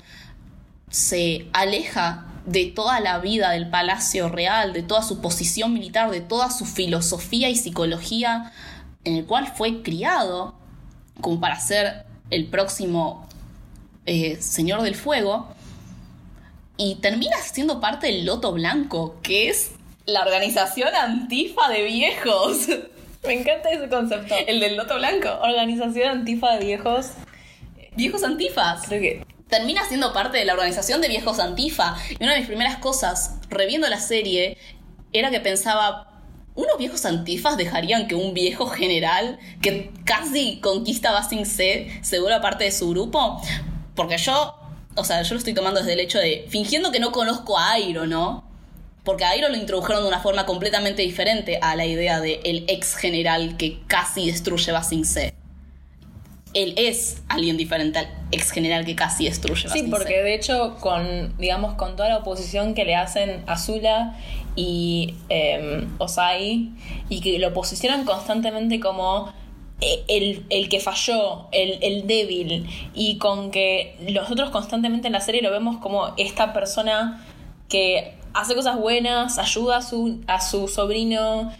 [0.88, 6.22] se aleja de toda la vida del palacio real, de toda su posición militar, de
[6.22, 8.52] toda su filosofía y psicología
[9.04, 10.54] en el cual fue criado
[11.20, 13.26] como para ser el próximo
[14.06, 15.48] eh, Señor del Fuego,
[16.76, 19.72] y termina siendo parte del Loto Blanco, que es
[20.04, 22.68] la organización antifa de viejos.
[23.26, 24.34] Me encanta ese concepto.
[24.46, 25.28] El del Loto Blanco.
[25.42, 27.12] Organización antifa de viejos.
[27.96, 28.86] Viejos antifas.
[28.86, 31.96] Creo que Termina siendo parte de la organización de viejos antifa.
[32.18, 34.58] Y una de mis primeras cosas, reviendo la serie,
[35.12, 36.20] era que pensaba,
[36.56, 42.40] ¿unos viejos antifas dejarían que un viejo general que casi conquista Basing C se vuelva
[42.40, 43.40] parte de su grupo?
[43.94, 44.56] Porque yo,
[44.96, 47.72] o sea, yo lo estoy tomando desde el hecho de, fingiendo que no conozco a
[47.72, 48.44] Airo, ¿no?
[49.06, 52.64] Porque a Airo lo introdujeron de una forma completamente diferente a la idea de el
[52.66, 55.32] ex general que casi destruye Basing C.
[56.54, 61.36] Él es alguien diferente al ex general que casi destruye Sí, porque de hecho, con,
[61.38, 64.18] digamos, con toda la oposición que le hacen a Zula
[64.56, 66.72] y eh, Osai,
[67.08, 69.32] y que lo posicionan constantemente como
[69.82, 75.20] eh, el, el que falló, el, el débil, y con que nosotros constantemente en la
[75.20, 77.24] serie lo vemos como esta persona
[77.68, 81.52] que hace cosas buenas, ayuda a su, a su sobrino.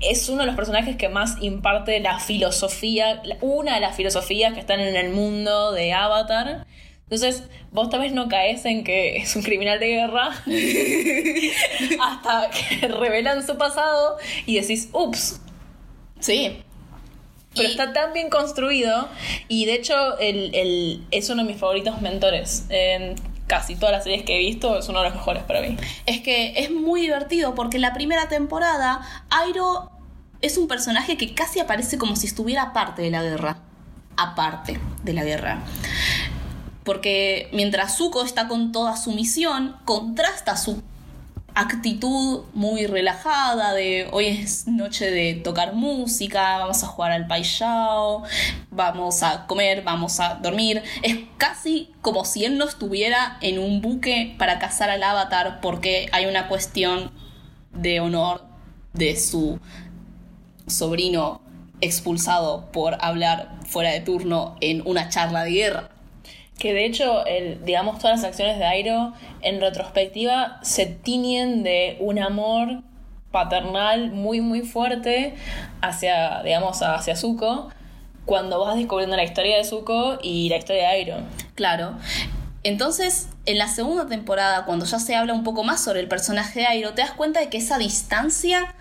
[0.00, 4.60] Es uno de los personajes que más imparte la filosofía, una de las filosofías que
[4.60, 6.66] están en el mundo de Avatar.
[7.04, 10.30] Entonces, vos tal vez no caes en que es un criminal de guerra
[12.00, 15.40] hasta que revelan su pasado y decís, ups,
[16.20, 16.62] Sí.
[17.54, 19.08] pero Y- está tan bien construido
[19.48, 22.64] y de hecho el, el- es uno de mis favoritos mentores.
[22.70, 23.14] En
[23.46, 25.76] casi todas las series que he visto es uno de los mejores para mí.
[26.06, 29.00] Es que es muy divertido porque en la primera temporada
[29.30, 29.90] Airo
[30.40, 33.58] es un personaje que casi aparece como si estuviera aparte de la guerra.
[34.16, 35.62] Aparte de la guerra.
[36.84, 40.82] Porque mientras Zuko está con toda su misión, contrasta su
[41.54, 48.22] actitud muy relajada de hoy es noche de tocar música, vamos a jugar al paillao,
[48.70, 50.82] vamos a comer, vamos a dormir.
[51.02, 56.08] Es casi como si él no estuviera en un buque para cazar al avatar porque
[56.12, 57.12] hay una cuestión
[57.72, 58.44] de honor
[58.92, 59.60] de su
[60.66, 61.42] sobrino
[61.80, 65.91] expulsado por hablar fuera de turno en una charla de guerra.
[66.58, 71.96] Que de hecho, el, digamos, todas las acciones de Airo en retrospectiva se tiñen de
[72.00, 72.82] un amor
[73.30, 75.34] paternal muy muy fuerte
[75.80, 77.70] hacia, digamos, hacia Zuko
[78.26, 81.16] cuando vas descubriendo la historia de Zuko y la historia de Airo.
[81.54, 81.94] Claro.
[82.62, 86.60] Entonces, en la segunda temporada, cuando ya se habla un poco más sobre el personaje
[86.60, 88.74] de Airo, te das cuenta de que esa distancia,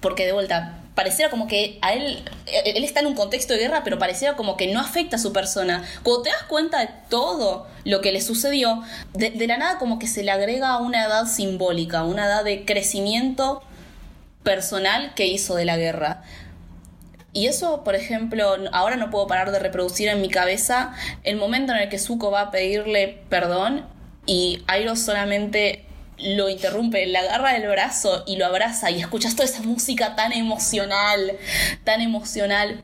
[0.00, 3.84] porque de vuelta, pareciera como que a él, él está en un contexto de guerra,
[3.84, 5.84] pero pareciera como que no afecta a su persona.
[6.02, 8.82] Cuando te das cuenta de todo lo que le sucedió,
[9.14, 13.62] de, la nada como que se le agrega una edad simbólica, una edad de crecimiento
[14.42, 16.24] personal que hizo de la guerra.
[17.32, 21.70] Y eso, por ejemplo, ahora no puedo parar de reproducir en mi cabeza el momento
[21.74, 23.86] en el que Zuko va a pedirle perdón
[24.26, 25.84] y Airo solamente
[26.20, 30.32] lo interrumpe, le agarra del brazo y lo abraza y escuchas toda esa música tan
[30.32, 31.32] emocional,
[31.84, 32.82] tan emocional.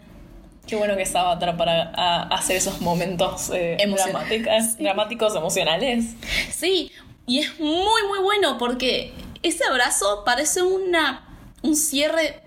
[0.67, 4.43] Qué bueno que es Avatar para a- hacer esos momentos eh, Emocionales.
[4.45, 6.07] dramáticas- dramáticos emocionales.
[6.55, 6.91] Sí,
[7.27, 11.27] y es muy muy bueno porque ese abrazo parece una
[11.63, 12.41] un cierre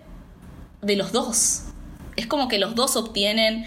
[0.82, 1.64] de los dos.
[2.16, 3.66] Es como que los dos obtienen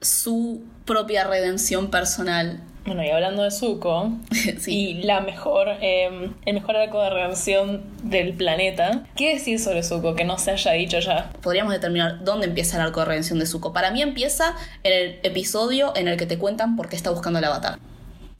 [0.00, 2.62] su propia redención personal.
[2.86, 4.12] Bueno, y hablando de Zuko,
[4.58, 4.72] Sí.
[4.72, 10.14] y la mejor, eh, el mejor arco de redención del planeta, ¿qué decir sobre Zuko
[10.14, 11.32] que no se haya dicho ya?
[11.42, 13.72] Podríamos determinar dónde empieza el arco de redención de Zuko.
[13.72, 17.40] Para mí empieza en el episodio en el que te cuentan por qué está buscando
[17.40, 17.80] el avatar.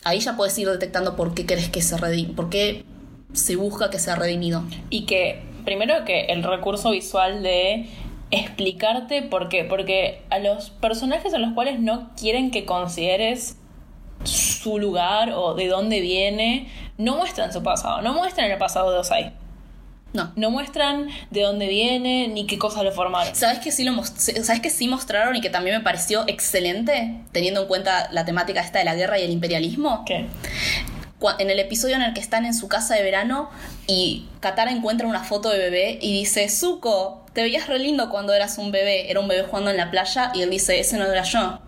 [0.04, 2.84] Ahí ya puedes ir detectando por qué crees que se redime, por qué
[3.32, 4.62] se busca que sea redimido.
[4.90, 7.86] Y que, primero que el recurso visual de
[8.30, 13.56] explicarte por qué, porque a los personajes a los cuales no quieren que consideres
[14.24, 18.98] su lugar o de dónde viene, no muestran su pasado, no muestran el pasado de
[18.98, 19.32] Osai.
[20.12, 20.32] No.
[20.34, 23.34] No muestran de dónde viene ni qué cosas lo formaron.
[23.34, 27.62] ¿Sabes que sí lo ¿Sabes que sí mostraron y que también me pareció excelente, teniendo
[27.62, 30.04] en cuenta la temática esta de la guerra y el imperialismo?
[30.06, 30.26] ¿Qué?
[31.38, 33.50] En el episodio en el que están en su casa de verano
[33.86, 38.32] y Katara encuentra una foto de bebé y dice, Zuko, te veías re lindo cuando
[38.32, 39.10] eras un bebé.
[39.10, 41.58] Era un bebé jugando en la playa y él dice, ese no era yo,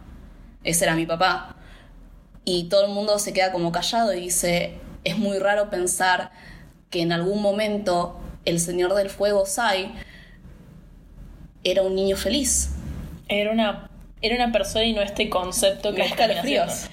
[0.65, 1.58] ese era mi papá.
[2.45, 4.75] Y todo el mundo se queda como callado y dice,
[5.05, 6.31] es muy raro pensar
[6.91, 9.93] que en algún momento el Señor del Fuego, Sai,
[11.65, 12.71] era un niño feliz.
[13.29, 13.91] Era una,
[14.23, 16.87] era una persona y no este concepto que Me escalofríos.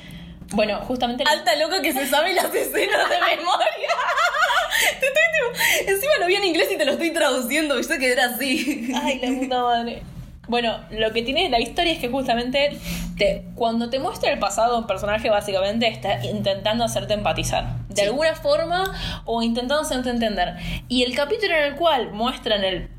[0.54, 1.24] Bueno, justamente.
[1.28, 3.90] Alta loca que se sabe las escenas de memoria.
[5.00, 8.12] Te estoy tipo- Encima lo vi en inglés y te lo estoy traduciendo, viste que
[8.12, 8.92] era así.
[8.94, 10.04] Ay, la puta madre.
[10.48, 12.78] Bueno, lo que tiene la historia es que justamente
[13.18, 17.66] te, cuando te muestra el pasado un personaje básicamente está intentando hacerte empatizar.
[17.90, 18.02] De Sí.
[18.04, 18.94] alguna forma
[19.26, 20.56] o intentando hacerte entender.
[20.88, 22.90] Y el capítulo en el cual muestran el,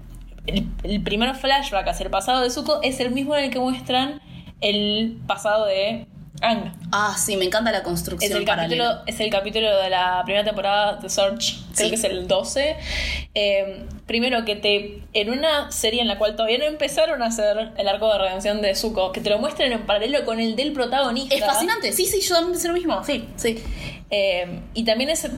[0.46, 3.58] el, el primer flashback hacia el pasado de Zuko es el mismo en el que
[3.58, 4.20] muestran
[4.60, 6.06] el pasado de
[6.42, 6.72] Ang.
[6.92, 10.44] Ah, sí, me encanta la Es construcción el, capítulo, es el capítulo de la primera
[10.44, 11.88] temporada de Search, creo Sí.
[11.90, 12.76] que es el 12.
[13.34, 15.00] Eh, primero que te.
[15.12, 18.62] En una serie en la cual todavía no empezaron a hacer el arco de redención
[18.62, 21.34] de Zuko, que te lo muestren en paralelo con el del protagonista.
[21.34, 23.58] Es fascinante, sí, sí, yo también pensé lo mismo, sí, sí.
[24.10, 25.30] Eh, y también ese,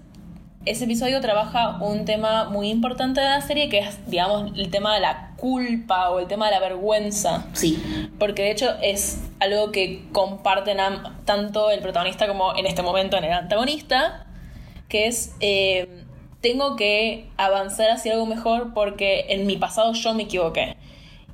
[0.70, 4.94] ese episodio trabaja un tema muy importante de la serie, que es, digamos, el tema
[4.94, 7.46] de la culpa o el tema de la vergüenza.
[7.52, 7.82] Sí,
[8.18, 10.78] Porque de hecho es algo que comparten
[11.24, 14.26] tanto el protagonista como en este momento en el antagonista,
[14.88, 16.04] que es eh,
[16.40, 20.76] tengo que avanzar hacia algo mejor porque en mi pasado yo me equivoqué.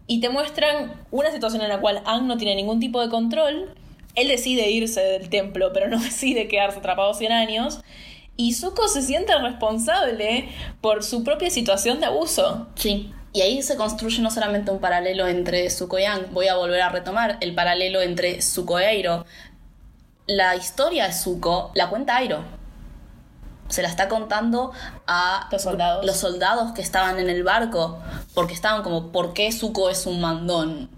[0.07, 3.75] Y te muestran una situación en la cual Ang no tiene ningún tipo de control,
[4.15, 7.81] él decide irse del templo, pero no decide quedarse atrapado 100 años,
[8.37, 10.49] y Zuko se siente responsable
[10.81, 12.69] por su propia situación de abuso.
[12.77, 13.13] sí.
[13.33, 16.81] Y ahí se construye no solamente un paralelo entre Zuko y Aang, voy a volver
[16.81, 19.27] a retomar el paralelo entre Zuko y Airo.
[20.29, 22.45] La historia de Zuko la cuenta Airo.
[23.69, 24.71] Se la está contando
[25.09, 26.07] a Los soldados.
[26.07, 27.99] los soldados que estaban en el barco,
[28.35, 30.89] porque estaban como, ¿por qué Zuko es un mandón?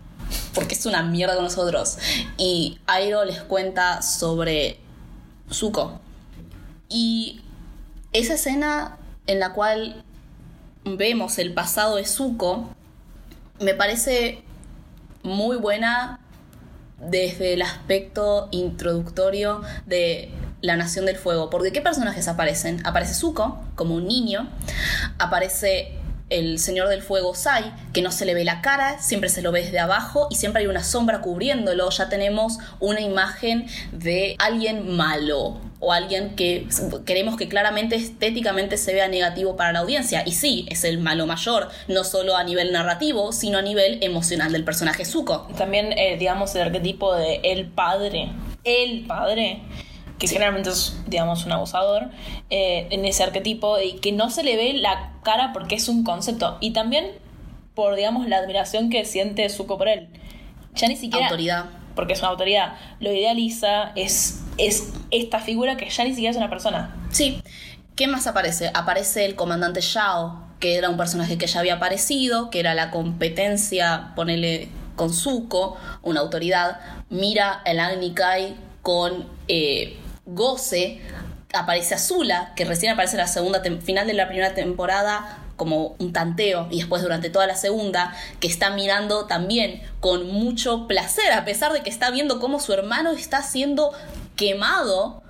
[0.55, 1.97] Porque es una mierda con nosotros.
[2.37, 4.79] Y Airo les cuenta sobre
[5.51, 6.01] Zuko.
[6.89, 7.43] Y
[8.13, 10.05] esa escena en la cual
[10.85, 12.69] vemos el pasado de Zuko
[13.61, 14.43] me parece
[15.23, 16.21] muy buena
[16.99, 20.31] desde el aspecto introductorio de
[20.61, 21.51] la Nación del Fuego.
[21.51, 22.85] Porque ¿qué personajes aparecen?
[22.87, 24.49] Aparece Zuko como un niño,
[25.19, 25.99] aparece
[26.29, 29.53] el Señor del Fuego Sai, que no se le ve la cara, siempre se lo
[29.53, 31.89] ve desde abajo y siempre hay una sombra cubriéndolo.
[31.91, 36.67] Ya tenemos una imagen de alguien malo o alguien que
[37.05, 40.23] queremos que claramente estéticamente se vea negativo para la audiencia.
[40.27, 44.53] Y sí, es el malo mayor, no solo a nivel narrativo, sino a nivel emocional
[44.53, 45.49] del personaje Zuko.
[45.57, 48.33] También, eh, digamos, el arquetipo de el padre.
[48.65, 49.63] El padre.
[50.19, 52.11] Que generalmente es, digamos, un abusador.
[52.51, 53.79] eh, en ese arquetipo.
[53.81, 56.57] Y que no se le ve la cara porque es un concepto.
[56.61, 57.11] Y también
[57.75, 60.09] por, digamos, la admiración que siente Zuko por él.
[60.75, 61.27] Ya ni siquiera.
[61.27, 61.67] Autoridad.
[61.95, 62.77] Porque es una autoridad.
[63.01, 63.93] Lo idealiza.
[63.97, 66.97] Es, es esta figura que ya ni siquiera es una persona.
[67.11, 67.43] Sí.
[67.95, 68.71] ¿Qué más aparece?
[68.75, 72.91] Aparece el comandante Shao, que era un personaje que ya había aparecido, que era la
[72.91, 76.81] competencia, ponele con Zuko, una autoridad.
[77.09, 79.97] Mira el Agni Kai con eh,
[80.27, 81.01] Goce.
[81.55, 86.13] Aparece Azula, que recién aparece en la segunda final de la primera temporada como un
[86.13, 91.45] tanteo y después durante toda la segunda que está mirando también con mucho placer a
[91.45, 93.93] pesar de que está viendo cómo su hermano está siendo
[94.37, 95.23] quemado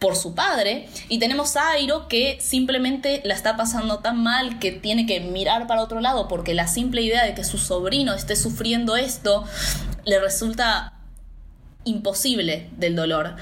[0.00, 4.72] por su padre y tenemos a Airo que simplemente la está pasando tan mal que
[4.72, 8.34] tiene que mirar para otro lado porque la simple idea de que su sobrino esté
[8.34, 9.44] sufriendo esto
[10.04, 10.94] le resulta
[11.84, 13.36] imposible del dolor.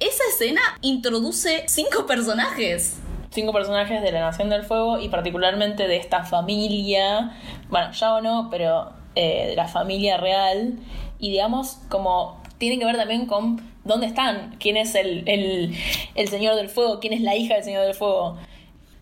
[0.00, 3.00] Esa escena introduce cinco personajes.
[3.30, 7.36] cinco personajes de la Nación del Fuego y particularmente de esta familia,
[7.68, 10.78] bueno, ya o no, pero eh, de la familia real
[11.18, 15.76] y digamos como tienen que ver también con dónde están, quién es el, el,
[16.14, 18.38] el Señor del Fuego, quién es la hija del Señor del Fuego.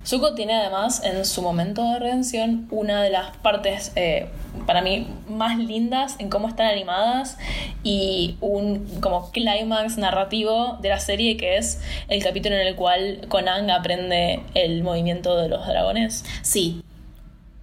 [0.07, 4.29] Zuko tiene además en su momento de redención una de las partes eh,
[4.65, 7.39] para mí más lindas en cómo están animadas
[7.83, 13.27] y un como clímax narrativo de la serie que es el capítulo en el cual
[13.29, 16.25] Conan aprende el movimiento de los dragones.
[16.43, 16.85] Sí,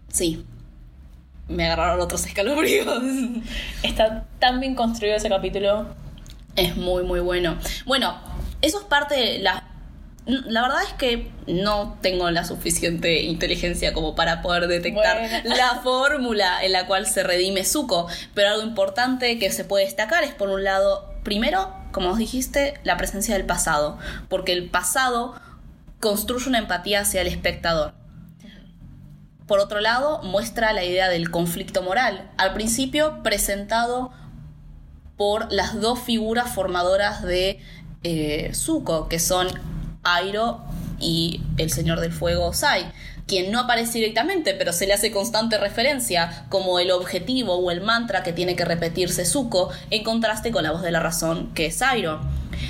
[0.10, 0.46] sí.
[1.48, 3.04] Me agarraron otros escalofríos.
[3.84, 5.88] Está tan bien construido ese capítulo.
[6.58, 7.58] Es muy, muy bueno.
[7.86, 8.16] Bueno,
[8.62, 9.70] eso es parte de la...
[10.26, 15.38] La verdad es que no tengo la suficiente inteligencia como para poder detectar Bueno.
[15.58, 20.24] la fórmula en la cual se redime Zuko, pero algo importante que se puede destacar
[20.24, 23.98] es por un lado, primero, como os dijiste, la presencia del pasado,
[24.30, 25.36] porque el pasado
[26.00, 27.94] construye una empatía hacia el espectador.
[29.46, 34.14] Por otro lado, muestra la idea del conflicto moral, al principio presentado
[35.18, 37.60] por las dos figuras formadoras de
[38.04, 39.48] eh, Zuko, que son
[40.04, 40.62] Airo
[41.00, 42.92] y el Señor del Fuego Sai,
[43.28, 47.82] quien no aparece directamente, pero se le hace constante referencia como el objetivo o el
[47.82, 51.68] mantra que tiene que repetirse Zuko, en contraste con la voz de la razón que
[51.68, 52.22] es Sairo.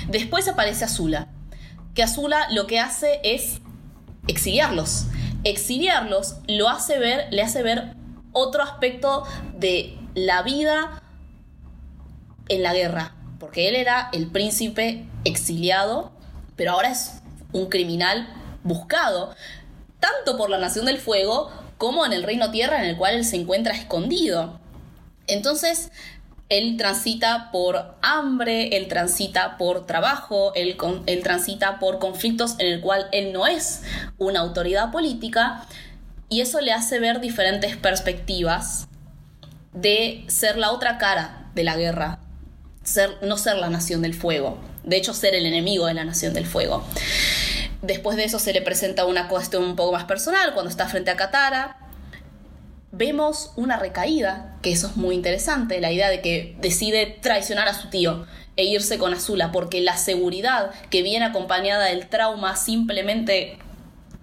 [0.08, 1.28] Después aparece Azula,
[1.94, 3.60] que Azula lo que hace es
[4.26, 5.06] exiliarlos.
[5.44, 7.94] Exiliarlos lo hace ver, le hace ver
[8.32, 9.24] otro aspecto
[9.56, 11.02] de la vida
[12.48, 16.12] en la guerra, porque él era el príncipe exiliado,
[16.56, 17.22] pero ahora es
[17.54, 18.28] un criminal
[18.62, 19.34] buscado,
[20.00, 23.24] tanto por la Nación del Fuego como en el Reino Tierra en el cual él
[23.24, 24.60] se encuentra escondido.
[25.26, 25.90] Entonces,
[26.48, 30.76] él transita por hambre, él transita por trabajo, él,
[31.06, 33.82] él, transita por conflictos en el cual él no es
[34.18, 35.64] una autoridad política
[36.28, 38.88] y eso le hace ver diferentes perspectivas
[39.72, 42.18] de ser la otra cara de la guerra,
[42.82, 46.34] ser, no ser la nación del fuego, de hecho ser el enemigo de la nación
[46.34, 46.84] del fuego.
[47.86, 51.10] Después de eso se le presenta una cuestión un poco más personal cuando está frente
[51.10, 51.76] a Katara.
[52.92, 57.74] Vemos una recaída, que eso es muy interesante, la idea de que decide traicionar a
[57.74, 58.24] su tío
[58.56, 63.58] e irse con Azula, porque la seguridad que viene acompañada del trauma simplemente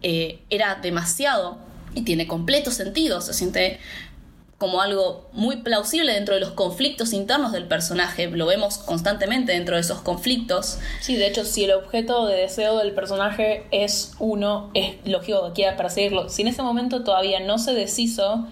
[0.02, 1.60] eh, era demasiado
[1.94, 3.80] y tiene completo sentido, se siente
[4.62, 8.28] como algo muy plausible dentro de los conflictos internos del personaje.
[8.28, 10.78] Lo vemos constantemente dentro de esos conflictos.
[11.00, 15.54] Sí, de hecho, si el objeto de deseo del personaje es uno, es lógico que
[15.54, 16.30] quiera perseguirlo.
[16.30, 18.50] Si en ese momento todavía no se deshizo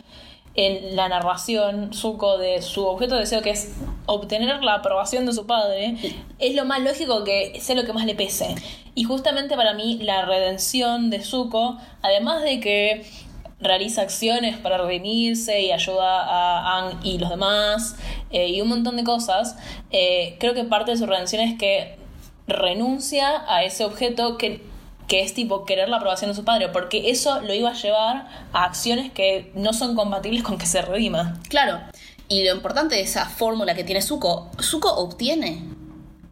[0.56, 3.72] en la narración Zuko de su objeto de deseo, que es
[4.08, 5.96] obtener la aprobación de su padre,
[6.40, 8.56] es lo más lógico que sea lo que más le pese.
[8.96, 13.06] Y justamente para mí la redención de Zuko, además de que
[13.62, 17.96] realiza acciones para redimirse y ayuda a Ang y los demás
[18.32, 19.58] eh, y un montón de cosas,
[19.92, 21.98] eh, creo que parte de su redención es que
[22.48, 24.64] renuncia a ese objeto que,
[25.08, 28.28] que es tipo querer la aprobación de su padre, porque eso lo iba a llevar
[28.54, 31.40] a acciones que no son compatibles con que se redima.
[31.50, 31.80] Claro,
[32.28, 35.64] y lo importante de esa fórmula que tiene Zuko, Zuko obtiene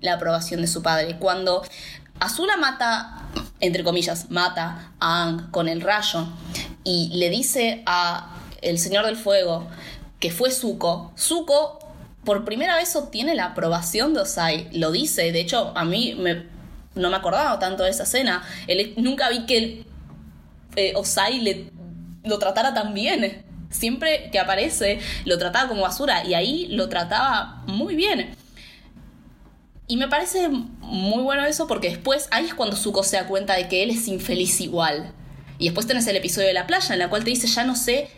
[0.02, 1.18] la aprobación de su padre.
[1.18, 1.64] Cuando
[2.20, 3.28] Azula mata,
[3.60, 6.28] entre comillas, mata a Ang con el rayo,
[6.88, 9.68] y le dice a el Señor del Fuego
[10.22, 11.80] que fue Zuko, Zuko
[12.24, 16.46] por primera vez obtiene la aprobación de Osai, lo dice, de hecho a mí me,
[16.96, 18.42] no me acordaba tanto de esa escena,
[18.96, 19.86] nunca vi que
[20.78, 21.72] eh, Osai le,
[22.24, 27.64] lo tratara tan bien, siempre que aparece lo trataba como basura y ahí lo trataba
[27.68, 28.34] muy bien.
[29.90, 33.56] Y me parece muy bueno eso porque después ahí es cuando Zuko se da cuenta
[33.56, 35.14] de que él es infeliz igual.
[35.60, 37.76] Y después tenés el episodio de la playa en la cual te dice, ya no
[37.76, 38.10] sé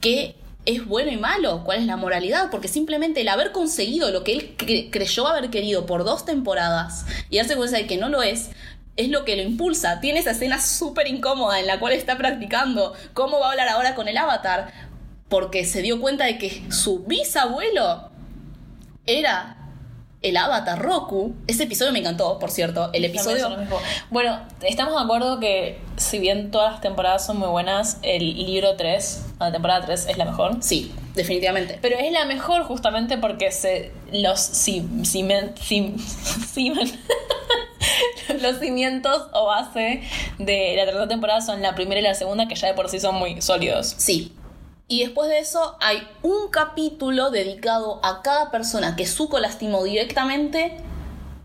[0.00, 4.22] qué es bueno y malo, cuál es la moralidad, porque simplemente el haber conseguido lo
[4.22, 8.22] que él creyó haber querido por dos temporadas y darse cuenta de que no lo
[8.22, 8.50] es,
[8.96, 10.00] es lo que lo impulsa.
[10.00, 13.94] Tiene esa escena súper incómoda en la cual está practicando cómo va a hablar ahora
[13.94, 14.72] con el avatar,
[15.28, 18.10] porque se dio cuenta de que su bisabuelo
[19.06, 19.57] era
[20.22, 21.34] el avatar Roku.
[21.46, 22.90] Ese episodio me encantó, por cierto.
[22.92, 23.48] El episodio.
[24.10, 28.76] Bueno, estamos de acuerdo que, si bien todas las temporadas son muy buenas, el libro
[28.76, 30.56] 3, la temporada 3, es la mejor.
[30.60, 31.78] Sí, definitivamente.
[31.80, 34.38] Pero es la mejor justamente porque se los
[38.40, 40.02] los cimientos o base
[40.38, 43.00] de la tercera temporada son la primera y la segunda, que ya de por sí
[43.00, 43.94] son muy sólidos.
[43.98, 44.32] Sí,
[44.88, 50.78] y después de eso hay un capítulo dedicado a cada persona que Zuko lastimó directamente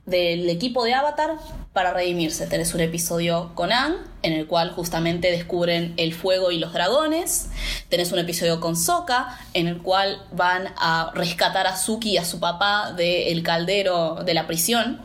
[0.05, 1.35] del equipo de Avatar
[1.73, 2.47] para redimirse.
[2.47, 7.49] Tenés un episodio con Aang, en el cual justamente descubren el fuego y los dragones.
[7.89, 12.25] Tenés un episodio con Sokka, en el cual van a rescatar a Suki y a
[12.25, 15.01] su papá del caldero de la prisión.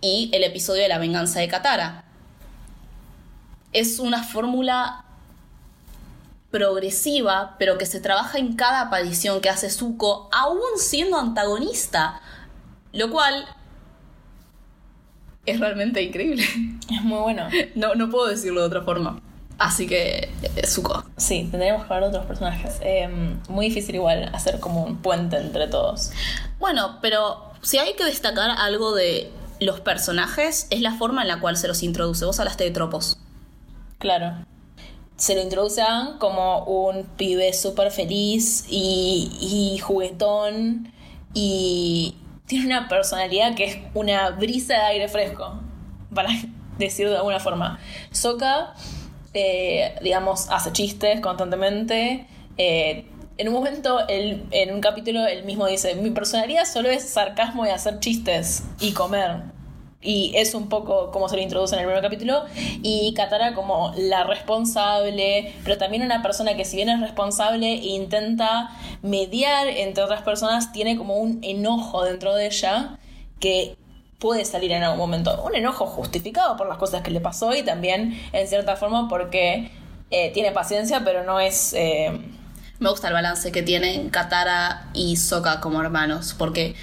[0.00, 2.04] Y el episodio de la venganza de Katara.
[3.72, 5.05] Es una fórmula
[6.56, 12.22] progresiva, pero que se trabaja en cada aparición que hace Zuko, aún siendo antagonista.
[12.94, 13.44] Lo cual
[15.44, 16.42] es realmente increíble.
[16.86, 17.48] Es muy bueno.
[17.74, 19.20] No, no puedo decirlo de otra forma.
[19.58, 21.04] Así que eh, Zuko.
[21.16, 22.78] Sí, tendríamos que hablar de otros personajes.
[22.80, 26.12] Em, muy difícil igual hacer como un puente entre todos.
[26.58, 29.30] Bueno, pero si hay que destacar algo de
[29.60, 32.24] los personajes, es la forma en la cual se los introduce.
[32.24, 33.18] Vos hablaste de tropos.
[33.98, 34.46] Claro
[35.16, 40.92] se lo introducen como un pibe súper feliz y, juguetón
[41.32, 45.60] y tiene una personalidad que es una brisa de aire fresco,
[46.14, 46.28] para
[46.78, 47.78] decirlo de alguna forma.
[48.10, 48.74] Soka,
[49.34, 52.26] eh, digamos, hace chistes constantemente.
[52.58, 53.06] Eh,
[53.38, 57.68] en un momento, en un capítulo, él mismo dice, mi personalidad solo es sarcasmo y
[57.68, 59.55] hacer chistes y comer.
[60.06, 63.92] Y es un poco como se lo introduce en el primer capítulo, y Katara como
[63.98, 68.70] la responsable, pero también una persona que si bien es responsable e intenta
[69.02, 72.98] mediar entre otras personas, tiene como un enojo dentro de ella
[73.40, 73.76] que
[74.20, 75.42] puede salir en algún momento.
[75.44, 79.70] Un enojo justificado por las cosas que le pasó y también en cierta forma porque
[80.10, 81.74] eh, tiene paciencia, pero no es...
[81.74, 82.12] Eh,
[82.78, 86.74] Me gusta el balance que tienen Katara y Sokka como hermanos, porque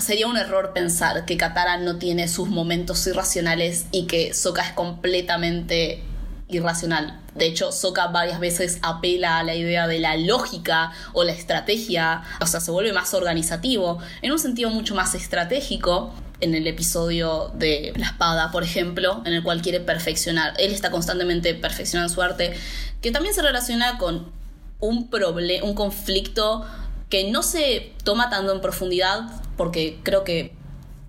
[0.00, 4.72] sería un error pensar que Katara no tiene sus momentos irracionales y que Sokka es
[4.72, 6.02] completamente
[6.48, 7.20] irracional.
[7.34, 12.22] De hecho, Sokka varias veces apela a la idea de la lógica o la estrategia,
[12.40, 16.14] o sea, se vuelve más organizativo, en un sentido mucho más estratégico.
[16.40, 20.54] En el episodio de La Espada, por ejemplo, en el cual quiere perfeccionar.
[20.60, 22.54] Él está constantemente perfeccionando su arte,
[23.02, 24.30] que también se relaciona con
[24.78, 25.10] un
[25.62, 26.64] un conflicto
[27.08, 30.54] que no se toma tanto en profundidad, porque creo que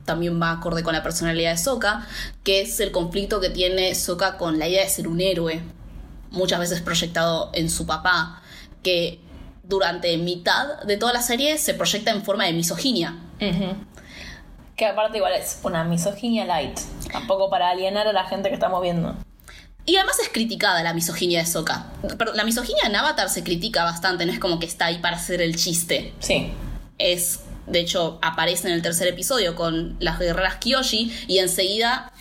[0.05, 2.07] también va acorde con la personalidad de Sokka,
[2.43, 5.61] que es el conflicto que tiene Sokka con la idea de ser un héroe,
[6.31, 8.41] muchas veces proyectado en su papá,
[8.81, 9.19] que
[9.63, 13.15] durante mitad de toda la serie se proyecta en forma de misoginia.
[14.75, 16.79] que aparte igual es una misoginia light,
[17.11, 19.15] tampoco para alienar a la gente que estamos viendo.
[19.89, 21.87] Y además es criticada la misoginia de Sokka.
[22.15, 25.17] Pero la misoginia en Avatar se critica bastante, no es como que está ahí para
[25.17, 26.13] hacer el chiste.
[26.19, 26.51] Sí.
[26.99, 32.13] Es, de hecho, aparece en el tercer episodio con las guerreras Kyoshi y enseguida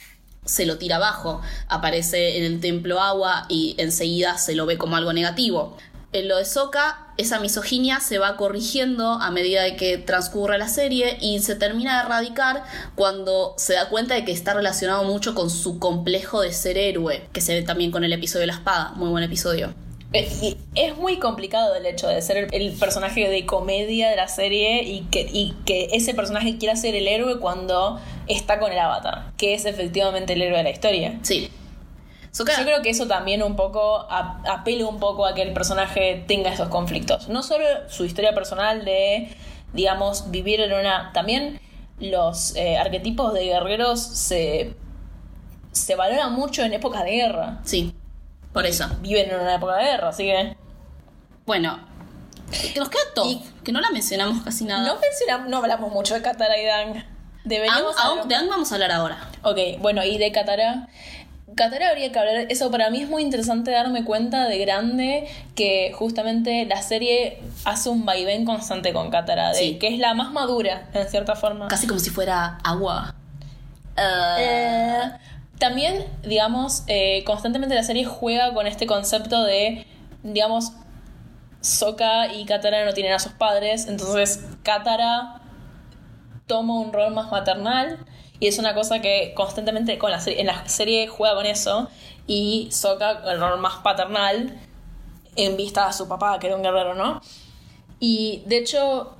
[0.46, 1.42] se lo tira abajo.
[1.68, 5.76] Aparece en el templo agua y enseguida se lo ve como algo negativo.
[6.14, 10.68] En lo de Sokka, esa misoginia se va corrigiendo a medida de que transcurre la
[10.68, 12.62] serie y se termina de erradicar
[12.94, 17.24] cuando se da cuenta de que está relacionado mucho con su complejo de ser héroe,
[17.32, 19.74] que se ve también con el episodio de la espada, muy buen episodio.
[20.12, 24.28] Eh, es muy complicado el hecho de ser el, el personaje de comedia de la
[24.28, 28.78] serie y que, y que ese personaje quiera ser el héroe cuando está con el
[28.78, 31.18] avatar, que es efectivamente el héroe de la historia.
[31.22, 31.50] Sí.
[32.36, 36.24] Yo creo que eso también un poco a- apela un poco a que el personaje
[36.28, 37.28] tenga esos conflictos.
[37.28, 39.34] No solo su historia personal de,
[39.72, 41.12] digamos, vivir en una...
[41.12, 41.60] También
[41.98, 44.74] los eh, arquetipos de guerreros se,
[45.72, 47.58] se valoran mucho en épocas de guerra.
[47.64, 47.94] Sí,
[48.52, 48.86] por eso.
[49.00, 50.56] Viven en una época de guerra, así que...
[51.46, 51.80] Bueno,
[52.72, 54.86] que nos queda Y- que no la mencionamos casi nada.
[54.86, 56.94] No mencionamos, no hablamos mucho de Katara y Dang.
[56.94, 57.04] Ang-
[57.44, 59.30] Deberíamos Ang- hablar- de Ang vamos a hablar ahora.
[59.42, 60.88] Ok, bueno, y de Katara.
[61.58, 62.46] Katara habría que hablar.
[62.48, 67.88] Eso para mí es muy interesante darme cuenta de grande que justamente la serie hace
[67.88, 69.78] un vaivén constante con Katara, de Sí.
[69.78, 71.66] que es la más madura, en cierta forma.
[71.66, 73.16] Casi como si fuera agua.
[73.96, 75.00] Eh,
[75.58, 79.84] también, digamos, eh, constantemente la serie juega con este concepto de,
[80.22, 80.72] digamos,
[81.60, 85.40] Sokka y Katara no tienen a sus padres, entonces Katara
[86.46, 87.98] toma un rol más maternal
[88.40, 91.88] y es una cosa que constantemente con la serie, en la serie juega con eso
[92.26, 94.58] y Sokka el rol más paternal
[95.36, 97.20] en vista a su papá que era un guerrero, ¿no?
[98.00, 99.14] Y de hecho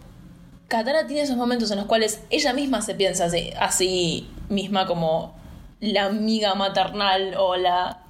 [0.69, 5.35] Katara tiene esos momentos en los cuales ella misma se piensa así, así misma como
[5.81, 8.03] la amiga maternal o la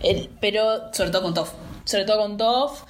[0.00, 1.50] el- pero Sobre todo con Toph.
[1.84, 2.80] sobre todo con Toph,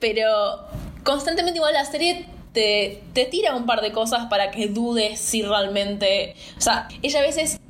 [0.00, 0.66] pero
[1.04, 5.42] constantemente igual la serie te, te tira un par de cosas para que dudes si
[5.42, 6.34] realmente...
[6.56, 7.60] O sea, ella a veces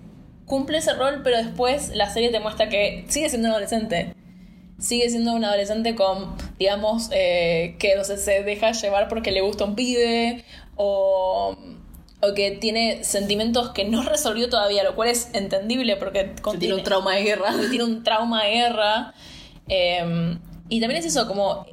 [0.49, 4.15] cumple ese rol, pero después la serie te muestra que sigue siendo un adolescente.
[4.79, 9.41] Sigue siendo un adolescente con, digamos, eh, que no sé, se deja llevar porque le
[9.41, 10.45] gusta un pibe
[10.77, 11.57] o,
[12.21, 16.75] o que tiene sentimientos que no resolvió todavía, lo cual es entendible porque Que tiene
[16.75, 17.55] un trauma de guerra.
[17.71, 19.15] tiene un trauma de guerra.
[19.69, 21.67] Eh, y también es eso, como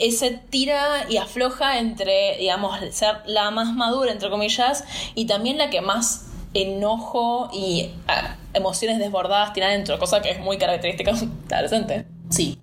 [0.00, 4.84] ese tira y afloja entre, digamos, ser la más madura, entre comillas,
[5.14, 10.40] y también la que más enojo y ah, emociones desbordadas tiene adentro, cosa que es
[10.40, 12.06] muy característica de adolescente.
[12.30, 12.58] Sí.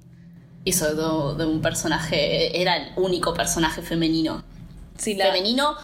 [0.66, 2.62] Y sobre todo de un personaje.
[2.62, 4.44] Era el único personaje femenino.
[4.98, 5.76] Sí, la- Femenino,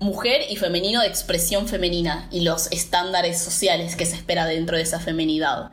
[0.00, 2.28] mujer y femenino de expresión femenina.
[2.30, 5.70] Y los estándares sociales que se espera dentro de esa femenidad.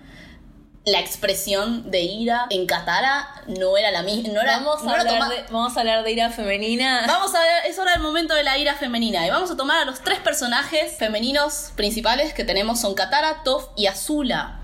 [0.85, 4.33] La expresión de ira en Katara no era la misma.
[4.33, 7.05] No era, vamos, no a hablar de, vamos a hablar de ira femenina.
[7.07, 9.25] Vamos a ver, es hora del momento de la ira femenina.
[9.25, 13.69] Y vamos a tomar a los tres personajes femeninos principales que tenemos: son Katara, Toph
[13.75, 14.59] y Azula.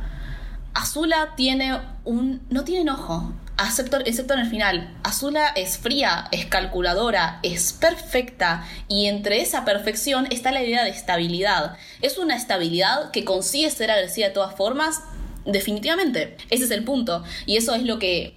[0.75, 2.45] Azula tiene un.
[2.49, 3.33] no tiene enojo.
[3.63, 4.97] Excepto, excepto en el final.
[5.03, 8.63] Azula es fría, es calculadora, es perfecta.
[8.87, 11.77] Y entre esa perfección está la idea de estabilidad.
[12.01, 15.01] Es una estabilidad que consigue ser agresiva de todas formas.
[15.45, 16.37] Definitivamente.
[16.49, 17.23] Ese es el punto.
[17.45, 18.35] Y eso es lo que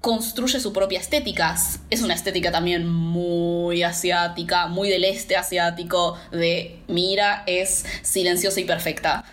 [0.00, 1.56] construye su propia estética.
[1.90, 8.64] Es una estética también muy asiática, muy del este asiático, de Mira es silenciosa y
[8.64, 9.24] perfecta.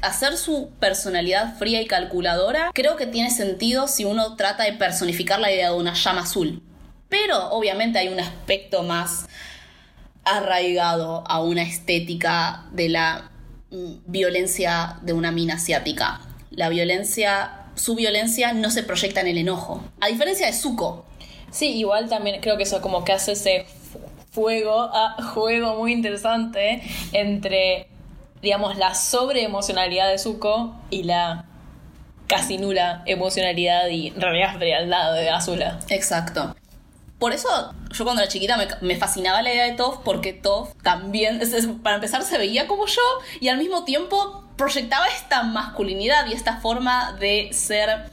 [0.00, 5.40] Hacer su personalidad fría y calculadora creo que tiene sentido si uno trata de personificar
[5.40, 6.62] la idea de una llama azul.
[7.08, 9.26] Pero obviamente hay un aspecto más
[10.24, 13.30] arraigado a una estética de la
[13.70, 16.20] mm, violencia de una mina asiática.
[16.56, 19.82] La violencia su violencia no se proyecta en el enojo.
[20.00, 21.04] A diferencia de Zuko.
[21.50, 23.66] Sí, igual también creo que eso como que hace ese
[24.30, 26.82] fuego, ah, juego muy interesante
[27.12, 27.88] entre,
[28.42, 31.46] digamos, la sobreemocionalidad de Zuko y la
[32.26, 35.78] casi nula emocionalidad y realidad frialdad de Azula.
[35.88, 36.56] Exacto.
[37.18, 37.48] Por eso
[37.92, 41.40] yo cuando era chiquita me, fascinaba la idea de Toph porque Toph también,
[41.82, 43.02] para empezar, se veía como yo
[43.40, 48.10] y al mismo tiempo proyectaba esta masculinidad y esta forma de ser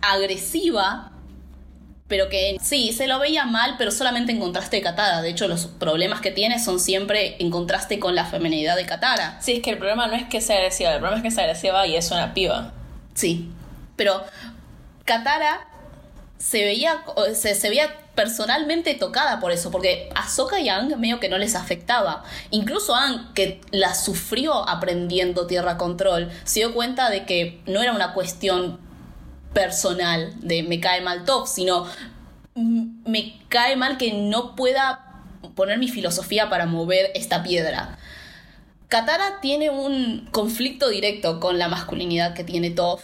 [0.00, 1.12] agresiva,
[2.08, 5.22] pero que sí, se lo veía mal, pero solamente en contraste de Katara.
[5.22, 9.40] De hecho, los problemas que tiene son siempre en contraste con la feminidad de Katara.
[9.40, 11.44] Sí, es que el problema no es que sea agresiva, el problema es que sea
[11.44, 12.72] agresiva y es una piba.
[13.14, 13.50] Sí,
[13.96, 14.24] pero
[15.04, 15.69] Katara
[16.40, 21.20] se veía, se, se veía personalmente tocada por eso, porque a Soka y Ang medio
[21.20, 22.24] que no les afectaba.
[22.50, 27.92] Incluso Ang, que la sufrió aprendiendo Tierra Control, se dio cuenta de que no era
[27.92, 28.80] una cuestión
[29.52, 31.86] personal de me cae mal top, sino
[32.54, 35.22] me cae mal que no pueda
[35.54, 37.98] poner mi filosofía para mover esta piedra.
[38.88, 43.02] Katara tiene un conflicto directo con la masculinidad que tiene Toph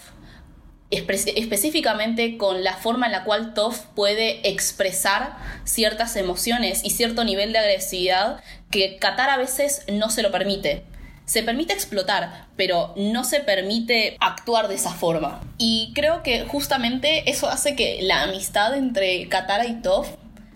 [0.90, 7.52] específicamente con la forma en la cual Toph puede expresar ciertas emociones y cierto nivel
[7.52, 10.84] de agresividad que Qatar a veces no se lo permite.
[11.24, 15.40] Se permite explotar, pero no se permite actuar de esa forma.
[15.58, 20.06] Y creo que justamente eso hace que la amistad entre Katara y Toph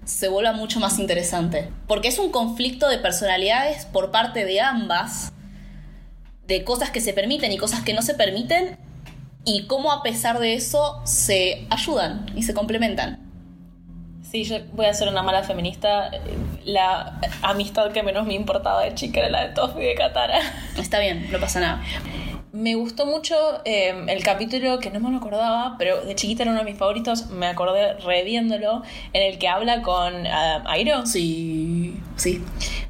[0.04, 1.68] se vuelva mucho más interesante.
[1.88, 5.32] Porque es un conflicto de personalidades por parte de ambas,
[6.46, 8.78] de cosas que se permiten y cosas que no se permiten,
[9.44, 13.30] y cómo a pesar de eso se ayudan y se complementan.
[14.30, 16.10] Sí, yo voy a ser una mala feminista.
[16.64, 20.38] La amistad que menos me importaba de chica era la de Toff y de Katara.
[20.78, 21.82] Está bien, no pasa nada.
[22.52, 26.50] Me gustó mucho em, el capítulo que no me lo acordaba, pero de chiquita era
[26.50, 27.26] uno de mis favoritos.
[27.26, 28.82] Me acordé reviéndolo,
[29.12, 31.06] en el que habla con uh, Airo.
[31.06, 32.42] Sí, sí.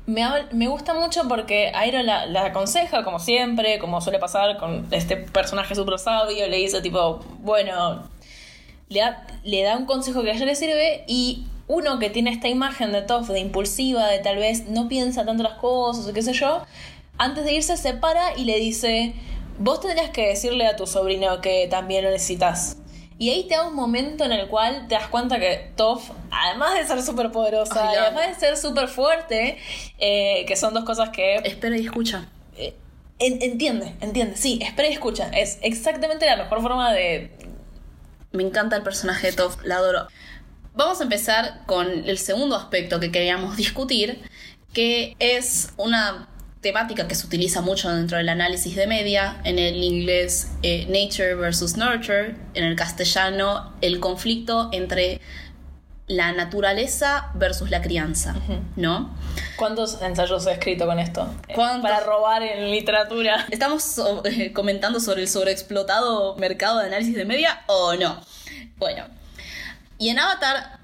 [0.07, 5.75] Me, gusta mucho porque Airo la, aconseja, como siempre, como suele pasar con este personaje
[5.75, 6.49] súper sabio.
[6.49, 8.09] Le dice, tipo, bueno,
[8.89, 12.31] le da, le da un consejo que a ella le sirve y uno que tiene
[12.31, 16.13] esta imagen de Toff, de impulsiva, de tal vez no piensa tanto las cosas o
[16.15, 16.63] qué sé yo,
[17.17, 19.15] antes de irse se para y le dice,
[19.61, 22.79] vos tendrías que decirle a tu sobrino que también lo necesitas.
[23.19, 26.75] Y ahí te da un momento en el cual te das cuenta que Toph, además
[26.75, 29.59] de ser súper poderosa, además de ser súper fuerte,
[29.99, 31.37] eh, que son dos cosas que...
[31.37, 32.27] Espera y escucha.
[32.57, 32.75] Eh,
[33.19, 35.29] entiende, entiende, sí, espera y escucha.
[35.35, 37.31] Es exactamente la mejor forma de...
[38.33, 40.09] Me encanta el personaje de Toph, la adoro.
[40.73, 44.23] Vamos a empezar con el segundo aspecto que queríamos discutir,
[44.73, 46.30] que es una
[46.61, 51.35] temática que se utiliza mucho dentro del análisis de media, en el inglés eh, nature
[51.35, 55.21] versus nurture, en el castellano el conflicto entre
[56.07, 58.35] la naturaleza versus la crianza,
[58.75, 59.15] ¿no?
[59.57, 61.33] ¿Cuántos ensayos he escrito con esto?
[61.55, 63.47] Para robar en literatura.
[63.51, 68.21] ¿Estamos eh, comentando sobre el sobreexplotado mercado de análisis de media o no?
[68.77, 69.05] Bueno,
[69.99, 70.81] y en Avatar,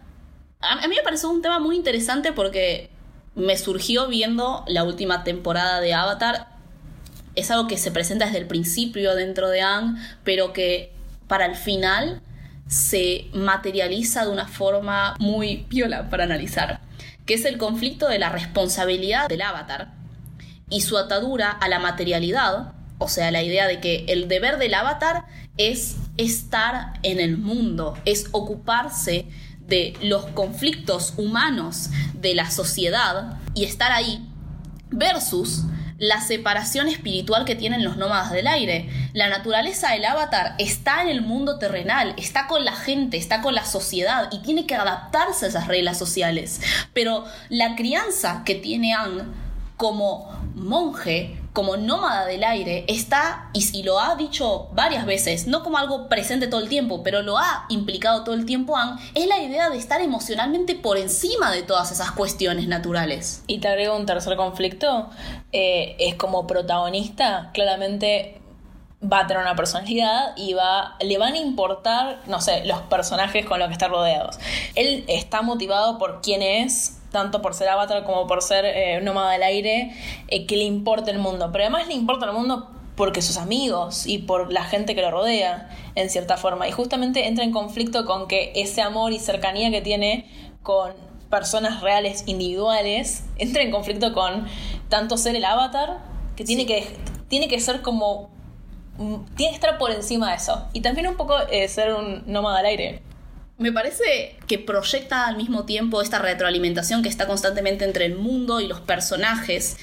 [0.61, 2.89] a mí me pareció un tema muy interesante porque
[3.37, 6.49] me surgió viendo la última temporada de Avatar.
[7.35, 10.93] Es algo que se presenta desde el principio dentro de Ang, pero que
[11.29, 12.23] para el final
[12.67, 16.81] se materializa de una forma muy piola para analizar,
[17.27, 19.93] que es el conflicto de la responsabilidad del avatar
[20.69, 24.75] y su atadura a la materialidad, o sea, la idea de que el deber del
[24.75, 25.27] avatar
[25.59, 29.27] es estar en el mundo, es ocuparse
[29.67, 34.27] de los conflictos humanos de la sociedad y estar ahí
[34.91, 35.65] versus
[35.99, 38.89] la separación espiritual que tienen los nómadas del aire.
[39.13, 43.55] La naturaleza del avatar está en el mundo terrenal, está con la gente, está con
[43.55, 46.61] la sociedad y tiene que adaptarse a esas reglas sociales.
[46.93, 49.33] Pero la crianza que tiene Ang
[49.77, 55.79] como monje como nómada del aire está, y, lo ha dicho varias veces, no como
[55.79, 59.39] algo presente todo el tiempo, pero lo ha implicado todo el tiempo Anne, es la
[59.39, 63.43] idea de estar emocionalmente por encima de todas esas cuestiones naturales.
[63.47, 65.09] Y te agrego un tercer conflicto,
[65.51, 68.43] eh, es como protagonista, claramente
[69.03, 73.47] va a tener una personalidad y va, le van a importar, no sé, los personajes
[73.47, 74.39] con los que está rodeados.
[74.75, 79.33] Él está motivado por quién es, tanto por ser avatar como por ser eh, nómada
[79.33, 79.93] del aire,
[80.29, 81.51] eh, que le importa el mundo.
[81.53, 85.11] Pero además le importa el mundo porque sus amigos y por la gente que lo
[85.11, 86.69] rodea, en cierta forma.
[86.69, 90.31] Y justamente entra en conflicto con que ese amor y cercanía que tiene
[90.63, 90.93] con
[91.31, 94.47] personas reales, individuales, entra en conflicto con
[94.89, 95.99] tanto ser el avatar,
[96.37, 96.87] que tiene, que,
[97.29, 98.31] tiene que ser como
[98.99, 100.67] Mm, tiene que estar por encima de eso.
[100.73, 103.03] Y también un poco eh, ser un nómada al aire.
[103.59, 108.61] Me parece que proyecta al mismo tiempo esta retroalimentación que está constantemente entre el mundo
[108.61, 109.79] y los personajes.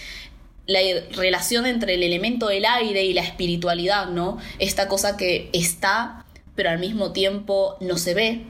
[0.67, 0.80] La
[1.11, 4.38] relación entre el elemento del aire y la espiritualidad, ¿no?
[4.59, 8.45] Esta cosa que está, pero al mismo tiempo no se ve,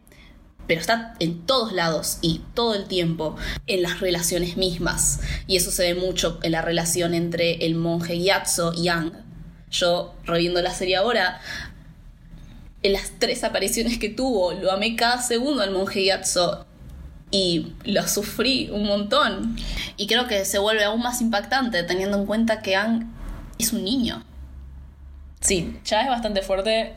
[0.67, 5.21] pero está en todos lados y todo el tiempo en las relaciones mismas.
[5.47, 9.23] Y eso se ve mucho en la relación entre el monje Gyatso y Yang
[9.73, 11.41] yo, reviendo la serie ahora,
[12.83, 16.65] en las tres apariciones que tuvo, lo amé cada segundo al monje Yatso
[17.31, 19.57] y lo sufrí un montón.
[19.97, 23.11] Y creo que se vuelve aún más impactante teniendo en cuenta que Ang
[23.57, 24.23] es un niño.
[25.39, 26.93] Sí, ya es bastante fuerte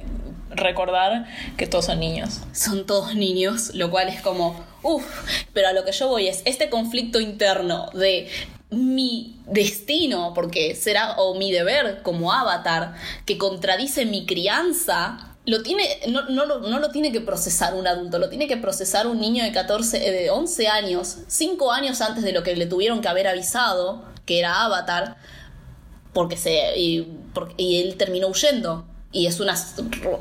[0.50, 1.26] recordar
[1.56, 2.40] que todos son niños.
[2.52, 5.04] Son todos niños, lo cual es como, uff,
[5.52, 8.28] pero a lo que yo voy es este conflicto interno de
[8.70, 16.00] mi destino, porque será, o mi deber como avatar, que contradice mi crianza, lo tiene,
[16.08, 19.44] no, no, no, lo tiene que procesar un adulto, lo tiene que procesar un niño
[19.44, 23.08] de 14, eh, de 11 años, 5 años antes de lo que le tuvieron que
[23.08, 25.16] haber avisado, que era avatar,
[26.12, 27.08] porque se, y,
[27.56, 28.86] y él terminó huyendo.
[29.12, 29.54] Y es una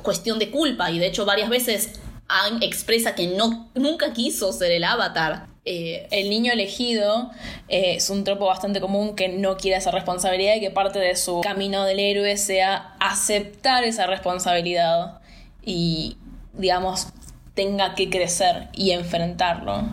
[0.04, 1.94] cuestión de culpa, y de hecho varias veces
[2.28, 7.32] Aang expresa que no, nunca quiso ser el avatar eh, el niño elegido
[7.70, 11.16] eh, es un tropo bastante común que no quiere esa responsabilidad y que parte de
[11.16, 15.22] su camino del héroe sea aceptar esa responsabilidad
[15.64, 16.18] y,
[16.54, 17.08] digamos,
[17.56, 19.90] tenga que crecer y enfrentarlo.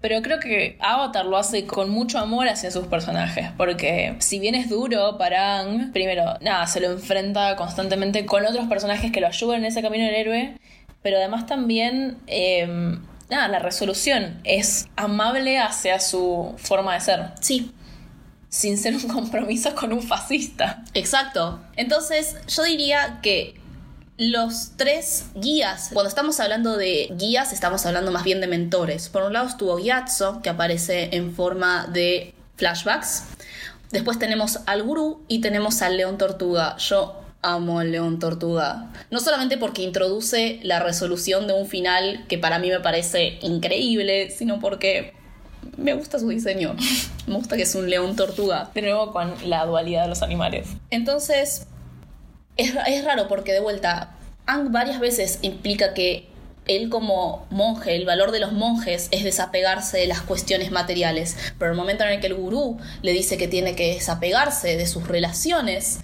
[0.00, 4.56] Pero creo que Avatar lo hace con mucho amor hacia sus personajes, porque si bien
[4.56, 9.28] es duro para Ang, primero, nada, se lo enfrenta constantemente con otros personajes que lo
[9.28, 10.56] ayudan en ese camino del héroe,
[11.00, 12.18] pero además también...
[12.26, 13.00] Em,
[13.30, 17.20] nada, la resolución es amable hacia su forma de ser.
[17.40, 17.72] Sí.
[18.48, 20.84] Sin ser un compromiso con un fascista.
[20.94, 21.60] Exacto.
[21.76, 23.60] Entonces, yo diría que
[24.18, 29.08] los tres guías, cuando estamos hablando de guías, estamos hablando más bien de mentores.
[29.08, 33.24] Por un lado estuvo Gyatso, que aparece en forma de flashbacks.
[33.90, 36.76] Después tenemos al gurú y tenemos al león tortuga.
[36.78, 38.92] Yo amo al león tortuga.
[39.10, 44.30] No solamente porque introduce la resolución de un final que para mí me parece increíble,
[44.30, 45.12] sino porque
[45.76, 46.76] me gusta su diseño.
[47.26, 48.70] me gusta que es un león tortuga.
[48.74, 50.68] De nuevo con la dualidad de los animales.
[50.90, 51.66] Entonces,
[52.56, 54.16] es, es raro porque de vuelta,
[54.46, 56.28] Ang varias veces implica que
[56.66, 61.70] él como monje, el valor de los monjes es desapegarse de las cuestiones materiales, pero
[61.70, 65.06] el momento en el que el gurú le dice que tiene que desapegarse de sus
[65.06, 66.00] relaciones,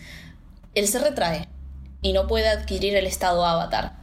[0.75, 1.49] él se retrae
[2.01, 4.01] y no puede adquirir el estado avatar.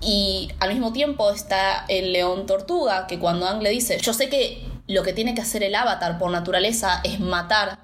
[0.00, 4.28] Y al mismo tiempo está el león tortuga, que cuando Ang le dice, yo sé
[4.28, 7.78] que lo que tiene que hacer el avatar por naturaleza es matar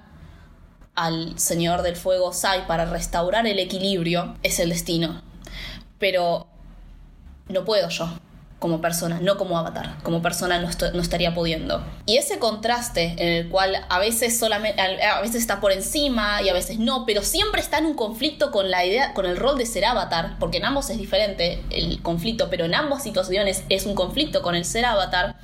[0.95, 5.21] al Señor del Fuego Sai para restaurar el equilibrio, es el destino.
[5.99, 6.47] Pero
[7.49, 8.09] no puedo yo
[8.59, 9.97] como persona, no como avatar.
[10.01, 11.83] Como persona no, no, estaría pudiendo.
[12.07, 16.49] Y ese contraste en el cual a veces solamente a veces está por encima y
[16.49, 19.57] a veces no, pero siempre está en un conflicto con la idea, con el rol
[19.57, 23.85] de ser avatar, porque en ambos es diferente el conflicto, pero en ambas situaciones es
[23.85, 25.35] un conflicto con el ser avatar.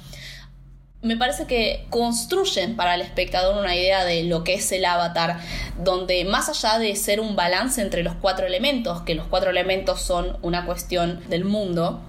[1.03, 5.37] Me parece que construyen para el espectador una idea de lo que es el avatar,
[5.77, 10.01] donde más allá de ser un balance entre los cuatro elementos, que los cuatro elementos
[10.01, 12.01] son una cuestión del mundo,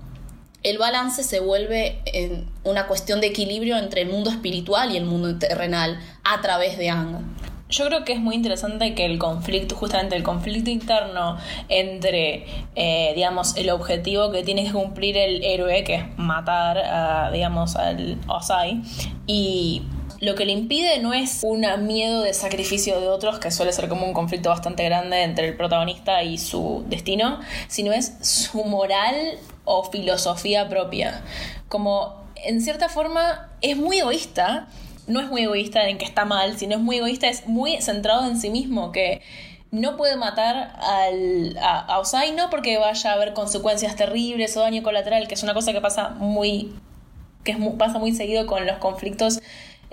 [0.65, 5.05] el balance se vuelve en una cuestión de equilibrio entre el mundo espiritual y el
[5.05, 7.23] mundo terrenal a través de Ang.
[7.69, 11.37] Yo creo que es muy interesante que el conflicto, justamente el conflicto interno
[11.69, 12.47] entre,
[12.77, 18.19] eh, digamos, el objetivo que tiene que cumplir el héroe, que es matar, digamos, al
[18.29, 18.83] Osai,
[19.27, 19.83] y
[20.25, 23.89] lo que le impide no es un miedo de sacrificio de otros, que suele ser
[23.89, 29.39] como un conflicto bastante grande entre el protagonista y su destino, sino es su moral
[29.65, 31.23] o filosofía propia.
[31.69, 34.69] Como en cierta forma es muy egoísta,
[35.07, 38.27] no es muy egoísta en que está mal, sino es muy egoísta, es muy centrado
[38.27, 39.23] en sí mismo, que
[39.71, 44.83] no puede matar al, a, Osai no porque vaya a haber consecuencias terribles o daño
[44.83, 46.73] colateral, que es una cosa que pasa muy
[47.43, 49.41] que pasa muy seguido con los conflictos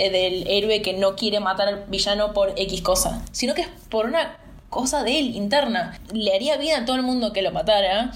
[0.09, 4.05] del héroe que no quiere matar al villano por X cosa, sino que es por
[4.05, 4.37] una
[4.69, 5.99] cosa de él, interna.
[6.13, 8.11] Le haría bien a todo el mundo que lo matara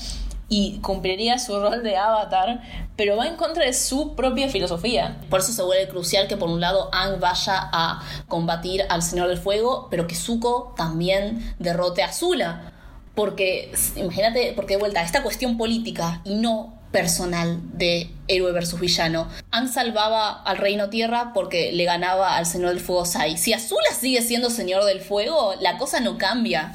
[0.48, 2.62] y cumpliría su rol de avatar,
[2.96, 5.18] pero va en contra de su propia filosofía.
[5.30, 9.28] Por eso se vuelve crucial que por un lado Aang vaya a combatir al Señor
[9.28, 12.72] del Fuego, pero que Zuko también derrote a Zula.
[13.16, 19.28] Porque, imagínate, porque de vuelta, esta cuestión política y no personal de héroe versus villano.
[19.52, 23.36] Aang salvaba al Reino Tierra porque le ganaba al Señor del Fuego Sai.
[23.38, 26.74] Si Azula sigue siendo Señor del Fuego, la cosa no cambia.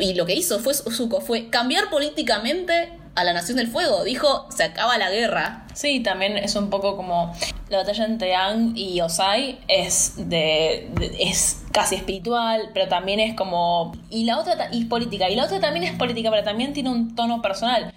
[0.00, 4.04] Y lo que hizo fue Zuko fue cambiar políticamente a la Nación del Fuego.
[4.04, 5.66] Dijo, se acaba la guerra.
[5.74, 7.34] Sí, también es un poco como
[7.68, 13.34] la batalla entre Aang y Osai es de, de- es casi espiritual, pero también es
[13.34, 16.72] como y la otra y es política y la otra también es política, pero también
[16.72, 17.92] tiene un tono personal.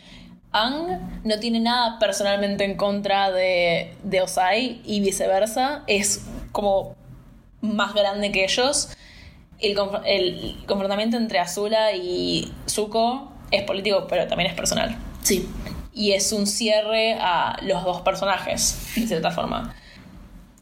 [0.52, 6.96] Aang no tiene nada personalmente en contra de, de Osai y viceversa, es como
[7.62, 8.90] más grande que ellos.
[9.60, 15.48] El, conf- el confrontamiento entre Azula y Zuko es político, pero también es personal Sí.
[15.94, 19.76] y es un cierre a los dos personajes, de cierta forma.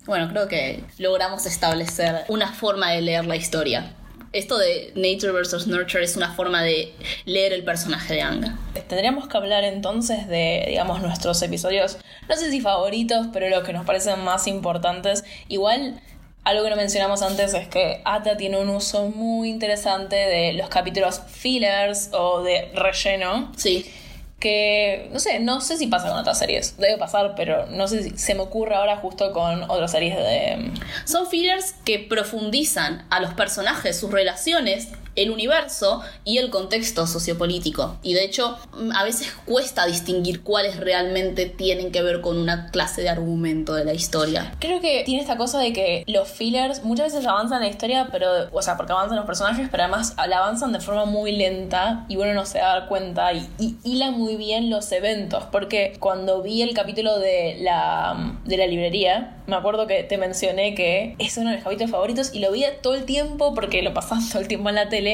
[0.05, 3.93] Bueno, creo que logramos establecer una forma de leer la historia.
[4.38, 6.93] Esto de Nature versus Nurture es una forma de
[7.25, 8.55] leer el personaje de Aang.
[8.88, 11.97] Tendríamos que hablar entonces de, digamos, nuestros episodios,
[12.29, 15.23] no sé si favoritos, pero los que nos parecen más importantes.
[15.47, 15.99] Igual,
[16.43, 20.69] algo que no mencionamos antes es que Ata tiene un uso muy interesante de los
[20.69, 23.51] capítulos fillers o de relleno.
[23.57, 23.91] Sí.
[24.39, 28.03] Que no sé, no sé si pasa con otras series, debe pasar, pero no sé
[28.03, 30.71] si se me ocurre ahora justo con otras series de
[31.05, 37.97] Son fillers que profundizan a los personajes, sus relaciones, el universo y el contexto sociopolítico.
[38.03, 42.72] Y de hecho, mm, a veces cuesta distinguir cuáles realmente tienen que ver con una
[42.72, 44.53] clase de argumento de la historia.
[44.59, 48.30] Creo que tiene esta cosa de que los fillers muchas veces avanzan la historia, pero,
[48.51, 52.15] o sea, porque avanzan los personajes, pero además la avanzan de forma muy lenta y
[52.15, 55.45] uno no se da cuenta y, y hila muy bien los eventos.
[55.51, 60.76] Porque cuando vi el capítulo de la, de la librería, me acuerdo que te mencioné
[60.76, 63.93] que es uno de mis capítulos favoritos y lo veía todo el tiempo porque lo
[63.93, 65.07] pasaban todo el tiempo en la tele.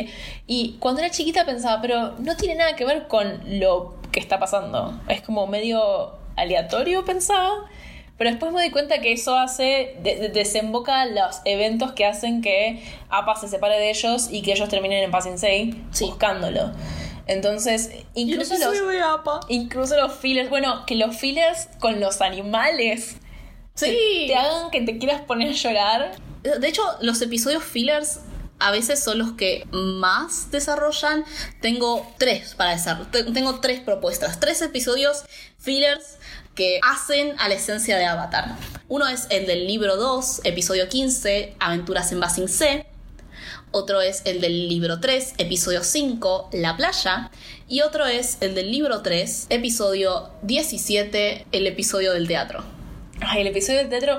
[0.48, 4.40] Y cuando era chiquita pensaba, pero no tiene nada que ver con lo que está
[4.40, 5.00] pasando.
[5.08, 7.66] Es como medio aleatorio, pensaba.
[8.18, 12.42] Pero después me di cuenta que eso hace, de- de- desemboca los eventos que hacen
[12.44, 16.06] que Appa se separe de ellos y que ellos terminen en Passing Say Sí.
[16.06, 16.72] buscándolo.
[17.26, 18.76] Entonces, incluso los,
[19.50, 23.18] incluso los fillers, bueno, que los fillers con los animales
[23.76, 23.86] Sí.
[23.88, 26.12] te, te hagan que te quieras poner a llorar.
[26.44, 28.20] De hecho, los episodios fillers
[28.64, 31.26] a veces son los que más desarrollan.
[31.60, 33.12] Tengo tres para desarrollar.
[33.34, 34.40] Tengo tres propuestas.
[34.40, 35.24] Tres episodios
[35.60, 36.18] fillers
[36.56, 38.56] que hacen a la esencia de Avatar.
[38.88, 42.86] Uno es el del libro 2, episodio 15, Aventuras en Basing C.
[43.72, 47.32] Otro es el del libro 3, episodio 5, La playa.
[47.68, 52.64] Y otro es el del libro 3, episodio 17, el episodio del teatro.
[53.28, 54.18] Ay, el episodio del teatro.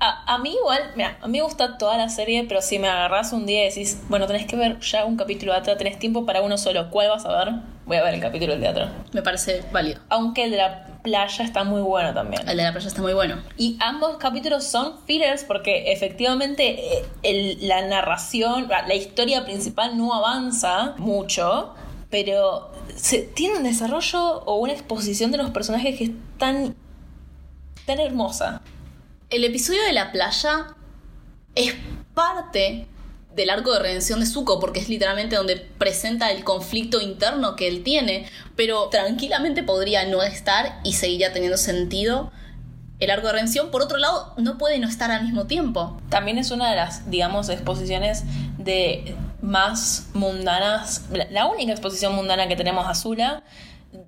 [0.00, 2.88] A, a mí igual, mira, a mí me gusta toda la serie, pero si me
[2.88, 5.98] agarras un día y decís, bueno, tenés que ver ya un capítulo de teatro, tenés
[5.98, 7.54] tiempo para uno solo, ¿cuál vas a ver?
[7.86, 8.88] Voy a ver el capítulo del teatro.
[9.12, 10.00] Me parece válido.
[10.08, 12.48] Aunque el de la playa está muy bueno también.
[12.48, 13.36] El de la playa está muy bueno.
[13.58, 19.98] Y ambos capítulos son fillers porque efectivamente eh, el- la narración, la, la historia principal
[19.98, 21.74] no avanza mucho,
[22.10, 26.74] pero se, tiene un desarrollo o una exposición de los personajes que es tan,
[27.86, 28.62] tan hermosa.
[29.30, 30.68] El episodio de la playa
[31.54, 31.74] es
[32.14, 32.86] parte
[33.34, 37.66] del arco de redención de Zuko, porque es literalmente donde presenta el conflicto interno que
[37.66, 38.26] él tiene,
[38.56, 42.30] pero tranquilamente podría no estar y seguiría teniendo sentido
[43.00, 43.70] el arco de redención.
[43.70, 46.00] Por otro lado, no puede no estar al mismo tiempo.
[46.10, 48.22] También es una de las, digamos, exposiciones
[48.58, 53.42] de más mundanas, la, única exposición mundana que tenemos a Zula,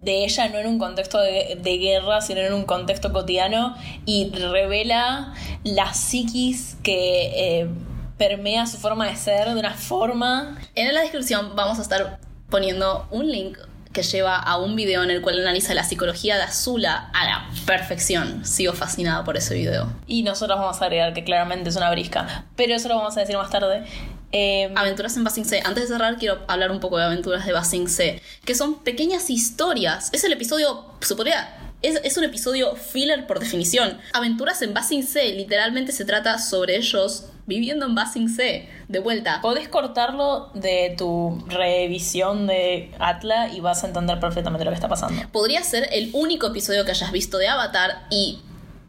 [0.06, 3.76] de ella no en un contexto de, de guerra, sino en un contexto cotidiano,
[4.06, 5.34] y revela
[5.64, 7.68] la psiquis que eh,
[8.16, 10.56] permea su forma de ser de una forma...
[10.74, 13.58] En la descripción vamos a estar poniendo un link
[13.92, 17.50] que lleva a un video en el cual analiza la psicología de Azula a la
[17.64, 18.44] perfección.
[18.44, 19.90] Sigo fascinada por ese video.
[20.06, 23.20] Y nosotros vamos a agregar que claramente es una brisca, pero eso lo vamos a
[23.20, 23.84] decir más tarde.
[24.32, 25.62] Eh, Aventuras en Basing C.
[25.64, 29.30] Antes de cerrar, quiero hablar un poco de Aventuras de Basing C, que son pequeñas
[29.30, 30.10] historias.
[30.12, 31.56] Es el episodio, se podría.
[31.82, 33.98] Es, es un episodio filler por definición.
[34.12, 38.68] Aventuras en Basing C, literalmente se trata sobre ellos viviendo en Basing C.
[38.88, 39.40] De vuelta.
[39.40, 44.88] Podés cortarlo de tu revisión de Atla y vas a entender perfectamente lo que está
[44.88, 45.22] pasando.
[45.32, 48.40] Podría ser el único episodio que hayas visto de Avatar y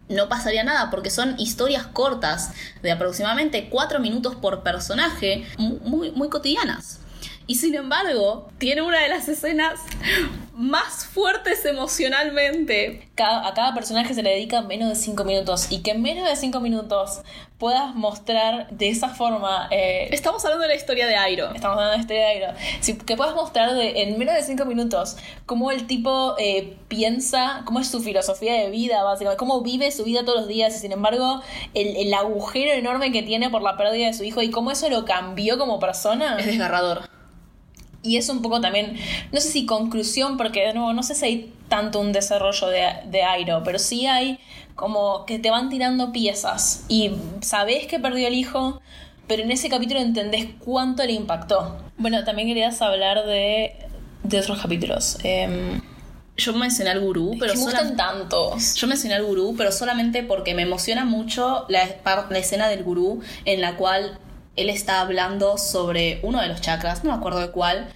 [0.09, 2.51] no pasaría nada porque son historias cortas
[2.81, 6.99] de aproximadamente 4 minutos por personaje, mu- muy, muy cotidianas.
[7.49, 9.79] Y sin embargo, tiene una de las escenas
[10.53, 13.09] más fuertes emocionalmente.
[13.17, 16.35] A cada personaje se le dedica menos de 5 minutos y que en menos de
[16.35, 17.21] 5 minutos
[17.57, 21.53] puedas mostrar de esa forma eh, Estamos hablando de la historia de Airo.
[21.53, 22.47] Estamos hablando de este aire.
[22.81, 27.63] Si, que puedas mostrar de, en menos de cinco minutos cómo el tipo eh, piensa,
[27.65, 30.79] cómo es su filosofía de vida, básicamente, cómo vive su vida todos los días y
[30.79, 31.41] sin embargo
[31.73, 34.89] el, el agujero enorme que tiene por la pérdida de su hijo y cómo eso
[34.89, 36.37] lo cambió como persona.
[36.37, 37.16] Es desgarrador.
[38.03, 38.95] Y es un poco también,
[39.31, 42.87] no sé si conclusión, porque de nuevo no sé si hay tanto un desarrollo de,
[43.09, 44.39] de Airo, pero sí hay
[44.75, 48.79] como que te van tirando piezas y sabés que perdió el hijo,
[49.27, 51.77] pero en ese capítulo entendés cuánto le impactó.
[51.97, 53.75] Bueno, también querías hablar de,
[54.23, 55.17] de otros capítulos.
[55.23, 55.81] Em,
[56.37, 58.75] Yo mencioné al gurú, pero que me sola- gustan tantos.
[58.75, 61.81] Yo mencioné al gurú, pero solamente porque me emociona mucho la
[62.37, 64.19] escena del gurú en la cual
[64.57, 67.87] él está hablando sobre uno de los chakras, no me acuerdo de cuál,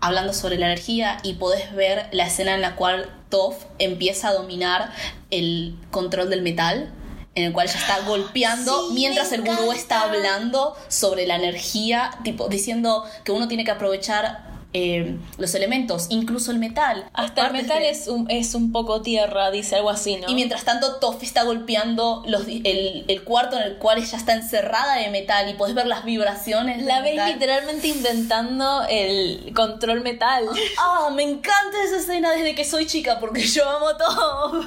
[0.00, 4.34] hablando sobre la energía y podés ver la escena en la cual Toph empieza a
[4.34, 4.92] dominar
[5.30, 6.92] el control del metal,
[7.34, 12.10] en el cual ya está golpeando Sí, mientras el gurú está hablando sobre la energía,
[12.24, 17.08] tipo diciendo que uno tiene que aprovechar eh, los elementos, incluso el metal.
[17.14, 20.28] Hasta el metal de- es un, es un poco tierra, dice algo así, ¿no?
[20.28, 24.34] y mientras tanto, Toff está golpeando los, el, el cuarto en el cual ella está
[24.34, 26.82] encerrada de metal y podés ver las vibraciones.
[26.84, 27.32] la ves metal.
[27.32, 30.44] literalmente inventando el control metal.
[30.78, 34.66] Ah, me encanta esa escena desde que soy chica porque yo amo Toff.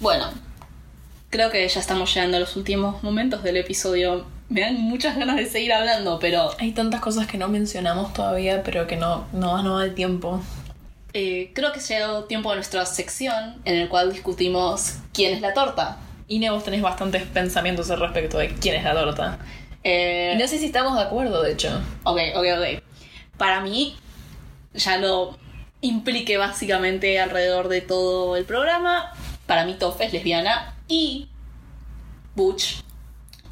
[0.00, 0.26] Bueno,
[1.30, 4.26] creo que ya estamos llegando a los últimos momentos del episodio.
[4.48, 8.62] Me dan muchas ganas de seguir hablando, pero Hay tantas cosas que no mencionamos todavía,
[8.62, 10.40] pero que no, no, no da el tiempo.
[11.12, 15.40] eh, creo que ha llegado tiempo de nuestra sección en el cual discutimos quién es
[15.40, 15.98] la torta.
[16.28, 19.38] Ine, vos tenés bastantes pensamientos al respecto de quién es la torta.
[19.82, 21.80] Eh, Y no sé si estamos de acuerdo, de hecho.
[22.04, 22.82] Ok, ok, ok.
[23.36, 23.96] Para mí,
[24.74, 25.38] ya lo
[25.80, 29.12] impliqué básicamente alrededor de todo el programa.
[29.46, 31.28] Para mí, Toph es lesbiana y
[32.34, 32.80] Butch,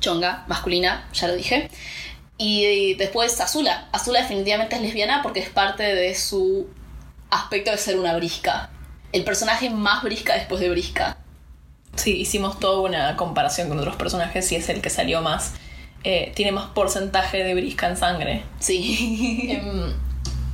[0.03, 1.71] chonga, masculina, ya lo dije.
[2.37, 3.89] Y después Azula.
[3.93, 6.69] Azula definitivamente es lesbiana porque es parte de su
[7.31, 8.69] aspecto de ser una brisca.
[9.13, 11.17] El personaje más brisca después de brisca.
[11.95, 15.55] Sí, hicimos toda una comparación con otros personajes y es el que salió más.
[16.05, 18.43] eh, tiene más porcentaje de brisca en sangre.
[18.59, 19.49] Sí.
[19.51, 19.93] Em,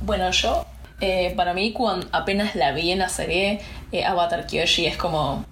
[0.01, 0.65] bueno, yo,
[1.01, 5.45] eh, para mí, cuando apenas la vi en la serie, eh, Avatar Kyoshi es como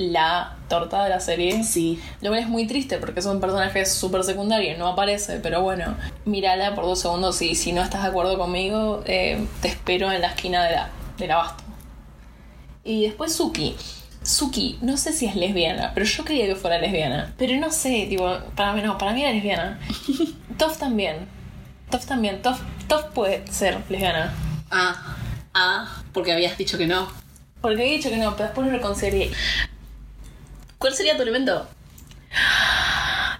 [0.00, 1.62] la torta de la serie.
[1.62, 2.00] sí.
[2.22, 5.96] Lo cual es muy triste porque es un personaje súper secundario, no aparece, pero bueno,
[6.24, 10.22] mírala por dos segundos y si no estás de acuerdo conmigo, eh, te espero en
[10.22, 11.64] la esquina de la, del abasto.
[12.82, 13.76] Y después Suki.
[14.22, 17.34] Suki, no sé si es lesbiana, pero yo quería que fuera lesbiana.
[17.36, 19.80] Pero no sé, tipo, para mí no, para mí era lesbiana.
[20.58, 21.28] Toph también.
[21.90, 22.40] Toph también.
[22.42, 24.32] Toph, Toph puede ser lesbiana.
[24.70, 25.16] Ah,
[25.54, 27.08] ah, porque habías dicho que no.
[27.60, 29.30] Porque he dicho que no, pero después lo reconcilié.
[30.80, 31.66] ¿Cuál sería tu elemento?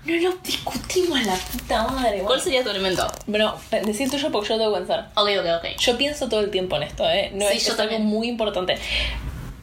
[0.04, 2.18] No lo discutimos la puta madre.
[2.20, 3.06] ¿Cuál sería tu elemento?
[3.26, 5.10] Bueno, decir tuyo porque yo tengo que pensar.
[5.14, 5.78] Ok, ok, ok.
[5.78, 7.30] Yo pienso todo el tiempo en esto, ¿eh?
[7.34, 8.04] No Sí, es, yo es algo también.
[8.04, 8.78] muy importante.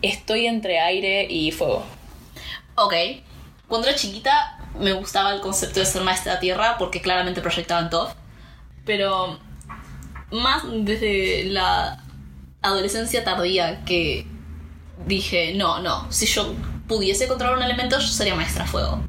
[0.02, 1.86] Estoy entre aire y fuego.
[2.76, 2.94] Ok.
[3.68, 8.12] Cuando era chiquita me gustaba el concepto de ser maestra tierra porque claramente proyectaban todo.
[8.86, 9.38] Pero
[10.32, 12.04] más desde la
[12.64, 14.26] adolescencia tardía que
[15.06, 16.54] dije, no, no, si yo
[16.88, 19.02] pudiese controlar un elemento yo sería maestra fuego.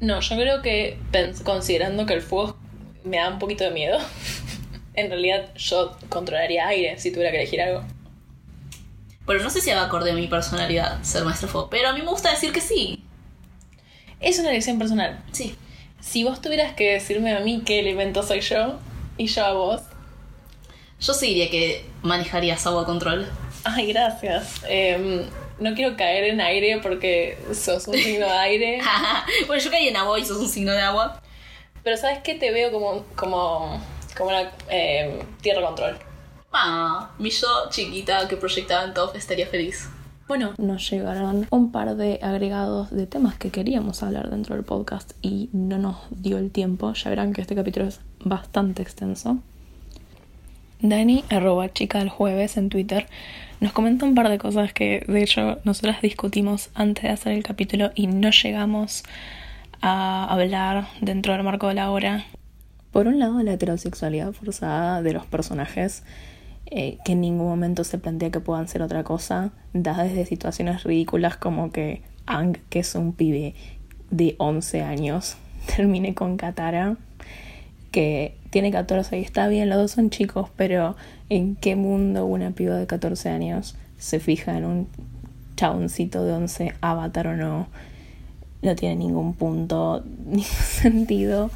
[0.00, 0.98] No, yo creo que
[1.44, 2.56] considerando que el fuego
[3.04, 3.98] me da un poquito de miedo,
[4.94, 7.84] en realidad yo controlaría aire si tuviera que elegir algo.
[9.26, 11.68] Pero no sé si va acorde a mi personalidad ser maestra fuego.
[11.70, 13.04] Pero a mí me gusta decir que sí.
[14.18, 15.22] Es una elección personal.
[15.32, 15.54] Sí.
[16.00, 18.78] Si vos tuvieras que decirme a mí qué elemento soy yo
[19.18, 19.82] y yo a vos,
[21.00, 23.26] Yo sí diría que manejarías agua control.
[23.64, 24.62] ay, gracias.
[24.68, 25.22] Em,
[25.60, 28.80] no quiero caer en aire porque sos un signo de aire.
[29.46, 31.20] bueno, yo caí en agua y sos un signo de agua.
[31.82, 32.34] Pero ¿sabes qué?
[32.34, 33.80] Te veo como, como,
[34.16, 35.96] como una em, tierra control.
[36.52, 39.88] Ah, mi yo chiquita que proyectaba en Top estaría feliz.
[40.26, 45.12] Bueno, Nos llegaron un par de agregados de temas que queríamos hablar dentro del podcast
[45.22, 46.92] y no nos dio el tiempo.
[46.92, 49.38] Ya verán que este capítulo es bastante extenso.
[50.82, 53.08] Dani, arroba chica del jueves en Twitter,
[53.60, 57.42] nos comenta un par de cosas que de hecho nosotras discutimos antes de hacer el
[57.42, 59.04] capítulo y no llegamos
[59.82, 62.24] a hablar dentro del marco de la hora.
[62.90, 66.02] Por un lado, la heterosexualidad forzada de los personajes,
[66.66, 70.82] eh, que en ningún momento se plantea que puedan ser otra cosa, da desde situaciones
[70.82, 73.54] ridículas como que Ang, que es un pibe
[74.10, 75.36] de 11 años,
[75.76, 76.96] termine con Katara,
[77.92, 80.96] que tiene 14 y está bien, los dos son chicos, pero
[81.28, 84.88] ¿en qué mundo una piba de 14 años se fija en un
[85.56, 87.68] chaboncito de 11, avatar o no?
[88.62, 91.50] No tiene ningún punto, ni sentido.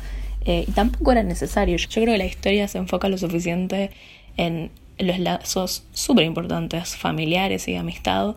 [0.47, 1.77] Eh, y tampoco era necesario.
[1.77, 3.91] Yo creo que la historia se enfoca lo suficiente
[4.37, 8.37] en los lazos súper importantes, familiares y de amistad,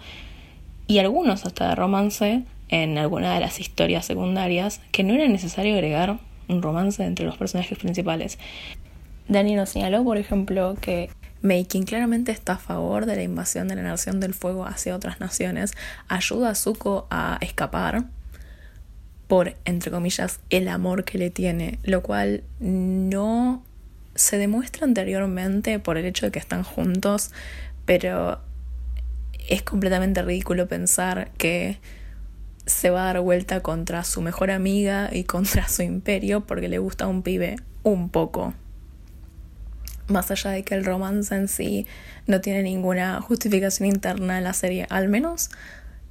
[0.87, 5.73] y algunos hasta de romance en alguna de las historias secundarias, que no era necesario
[5.73, 8.37] agregar un romance entre los personajes principales.
[9.27, 11.09] Dani nos señaló, por ejemplo, que
[11.41, 15.19] Meikin claramente está a favor de la invasión de la Nación del Fuego hacia otras
[15.19, 15.73] naciones,
[16.07, 18.05] ayuda a Zuko a escapar
[19.27, 23.63] por, entre comillas, el amor que le tiene, lo cual no
[24.15, 27.31] se demuestra anteriormente por el hecho de que están juntos,
[27.85, 28.39] pero
[29.49, 31.77] es completamente ridículo pensar que
[32.67, 36.77] se va a dar vuelta contra su mejor amiga y contra su imperio porque le
[36.77, 38.53] gusta a un pibe un poco.
[40.07, 41.87] Más allá de que el romance en sí
[42.27, 45.49] no tiene ninguna justificación interna en la serie, al menos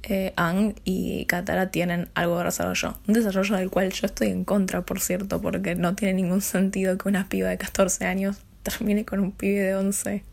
[0.03, 2.99] eh, Ang y Katara tienen algo de desarrollo.
[3.07, 6.97] Un desarrollo del cual yo estoy en contra, por cierto, porque no tiene ningún sentido
[6.97, 10.23] que una piba de 14 años termine con un pibe de 11,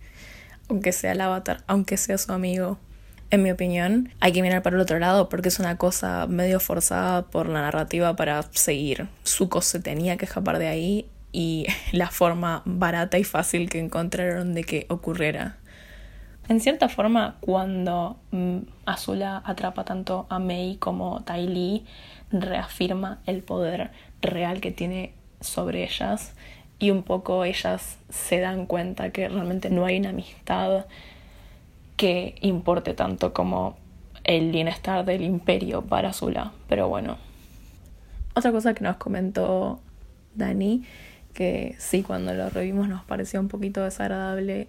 [0.69, 2.79] aunque sea el avatar, aunque sea su amigo
[3.31, 6.61] en mi opinión, hay que mirar para el otro lado porque es una cosa medio
[6.61, 9.09] forzada por la narrativa para seguir.
[9.27, 14.55] Zuko se tenía que escapar de ahí y la forma barata y fácil que encontraron
[14.55, 15.57] de que ocurriera.
[16.49, 21.87] En cierta forma, cuando mm, Azula atrapa tanto a Mei como Tai Li,
[22.31, 26.35] reafirma el poder real que tiene sobre ellas
[26.79, 30.87] y un poco ellas se dan cuenta que realmente no hay una amistad
[31.97, 33.77] que importe tanto como
[34.25, 36.53] el bienestar del imperio para Zula.
[36.69, 37.19] Pero bueno.
[38.35, 39.81] Otra cosa que nos comentó
[40.35, 40.85] Dani,
[41.35, 44.69] que sí, cuando lo revimos nos pareció un poquito desagradable,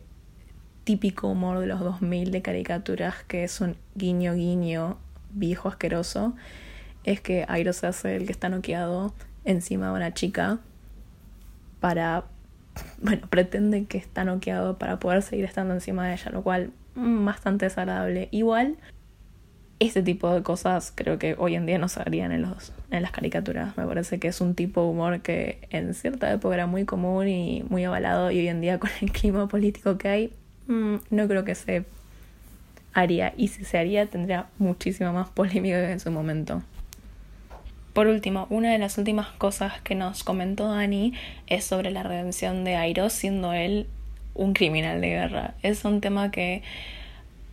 [0.84, 4.98] típico humor de los 2000 de caricaturas, que es un guiño guiño
[5.32, 6.36] viejo asqueroso,
[7.04, 9.14] es que Airo se hace el que está noqueado
[9.46, 10.60] encima de una chica
[11.80, 12.26] para,
[13.02, 17.66] bueno, pretende que está noqueado para poder seguir estando encima de ella, lo cual bastante
[17.66, 18.30] desagradable.
[18.32, 18.78] Igual,
[19.80, 23.02] este tipo de cosas creo que hoy en día no se harían en, los, en
[23.02, 23.78] las caricaturas.
[23.78, 27.28] Me parece que es un tipo de humor que en cierta época era muy común
[27.28, 30.34] y muy avalado y hoy en día con el clima político que hay,
[30.68, 31.86] mm, no creo que se
[32.94, 33.34] haría.
[33.38, 36.64] Y si se haría tendría muchísima más polémica que en su momento.
[37.94, 41.14] Por último, una de las últimas cosas que nos comentó Dani
[41.48, 43.88] es sobre la redención de Airo, siendo él
[44.36, 45.54] un criminal de guerra.
[45.64, 46.62] Es un tema que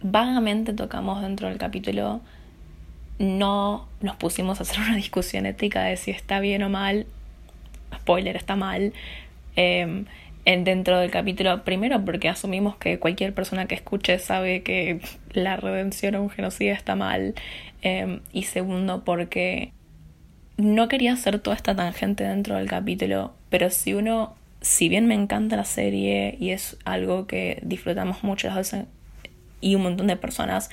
[0.03, 2.21] vagamente tocamos dentro del capítulo.
[3.19, 7.07] No nos pusimos a hacer una discusión ética de si está bien o mal.
[7.95, 8.93] Spoiler, está mal.
[9.57, 10.07] Em,
[10.45, 15.01] en, dentro del capítulo, primero porque asumimos que cualquier persona que escuche sabe que
[15.33, 17.35] la redención o un genocidio está mal.
[17.83, 19.73] Em, y segundo porque
[20.57, 25.15] no quería hacer toda esta tangente dentro del capítulo, pero si uno si bien me
[25.15, 28.87] encanta la serie y es algo que disfrutamos mucho las veces
[29.61, 30.71] y un montón de personas,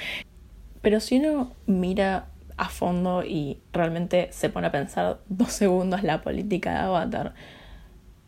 [0.81, 6.21] pero si uno mira a fondo y realmente se pone a pensar dos segundos la
[6.21, 7.33] política de Avatar,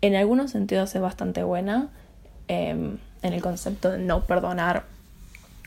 [0.02, 1.90] en algunos sentidos es bastante buena
[2.48, 4.86] em, en el concepto de no perdonar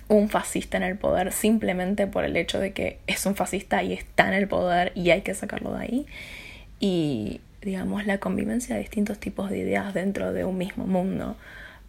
[0.09, 3.93] un fascista en el poder simplemente por el hecho de que es un fascista y
[3.93, 6.07] está en el poder y hay que sacarlo de ahí.
[6.81, 11.37] Y digamos, la convivencia de distintos tipos de ideas dentro de un mismo mundo,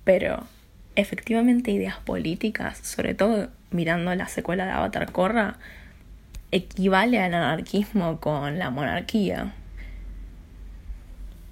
[0.04, 0.46] pero
[0.96, 5.58] efectivamente ideas políticas, sobre todo mirando la secuela de Avatar Korra,
[6.52, 9.54] equivale al anarquismo con la monarquía.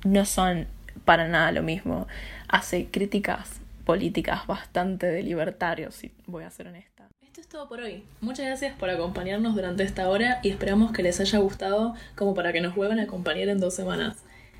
[0.05, 0.67] No son
[1.05, 2.07] para nada lo mismo.
[2.47, 6.92] Hace críticas políticas bastante de libertarios, si voy a ser honesta.
[7.53, 8.01] Todo por hoy.
[8.19, 12.51] Muchas gracias por acompañarnos durante esta hora y esperamos que les haya gustado como para
[12.51, 14.17] que nos vuelvan a acompañar en dos semanas.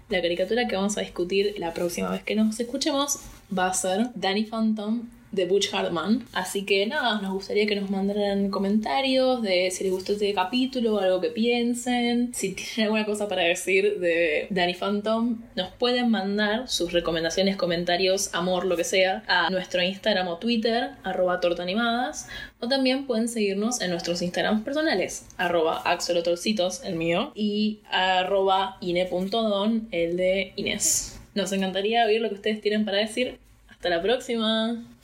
[0.10, 3.18] La caricatura que vamos a discutir la próxima vez que nos escuchemos
[3.52, 6.24] va a ser Danny Phantom de Butch Hartman.
[6.32, 11.00] Así que nada, nos gustaría que nos mandaran comentarios de si les gustó este capítulo,
[11.00, 12.32] algo que piensen.
[12.34, 18.34] Si tienen alguna cosa para decir de Danny Phantom, nos pueden mandar sus recomendaciones, comentarios,
[18.36, 22.28] amor, lo que sea, a nuestro Instagram o Twitter, arroba tortaanimadas.
[22.64, 29.90] O también pueden seguirnos en nuestros Instagrams personales, arroba axolotorcitos, el mío, y arroba ine.don,
[29.92, 31.20] el de Inés.
[31.36, 33.38] Nos encantaría oír lo que ustedes tienen para decir.
[33.68, 34.82] Hasta la próxima.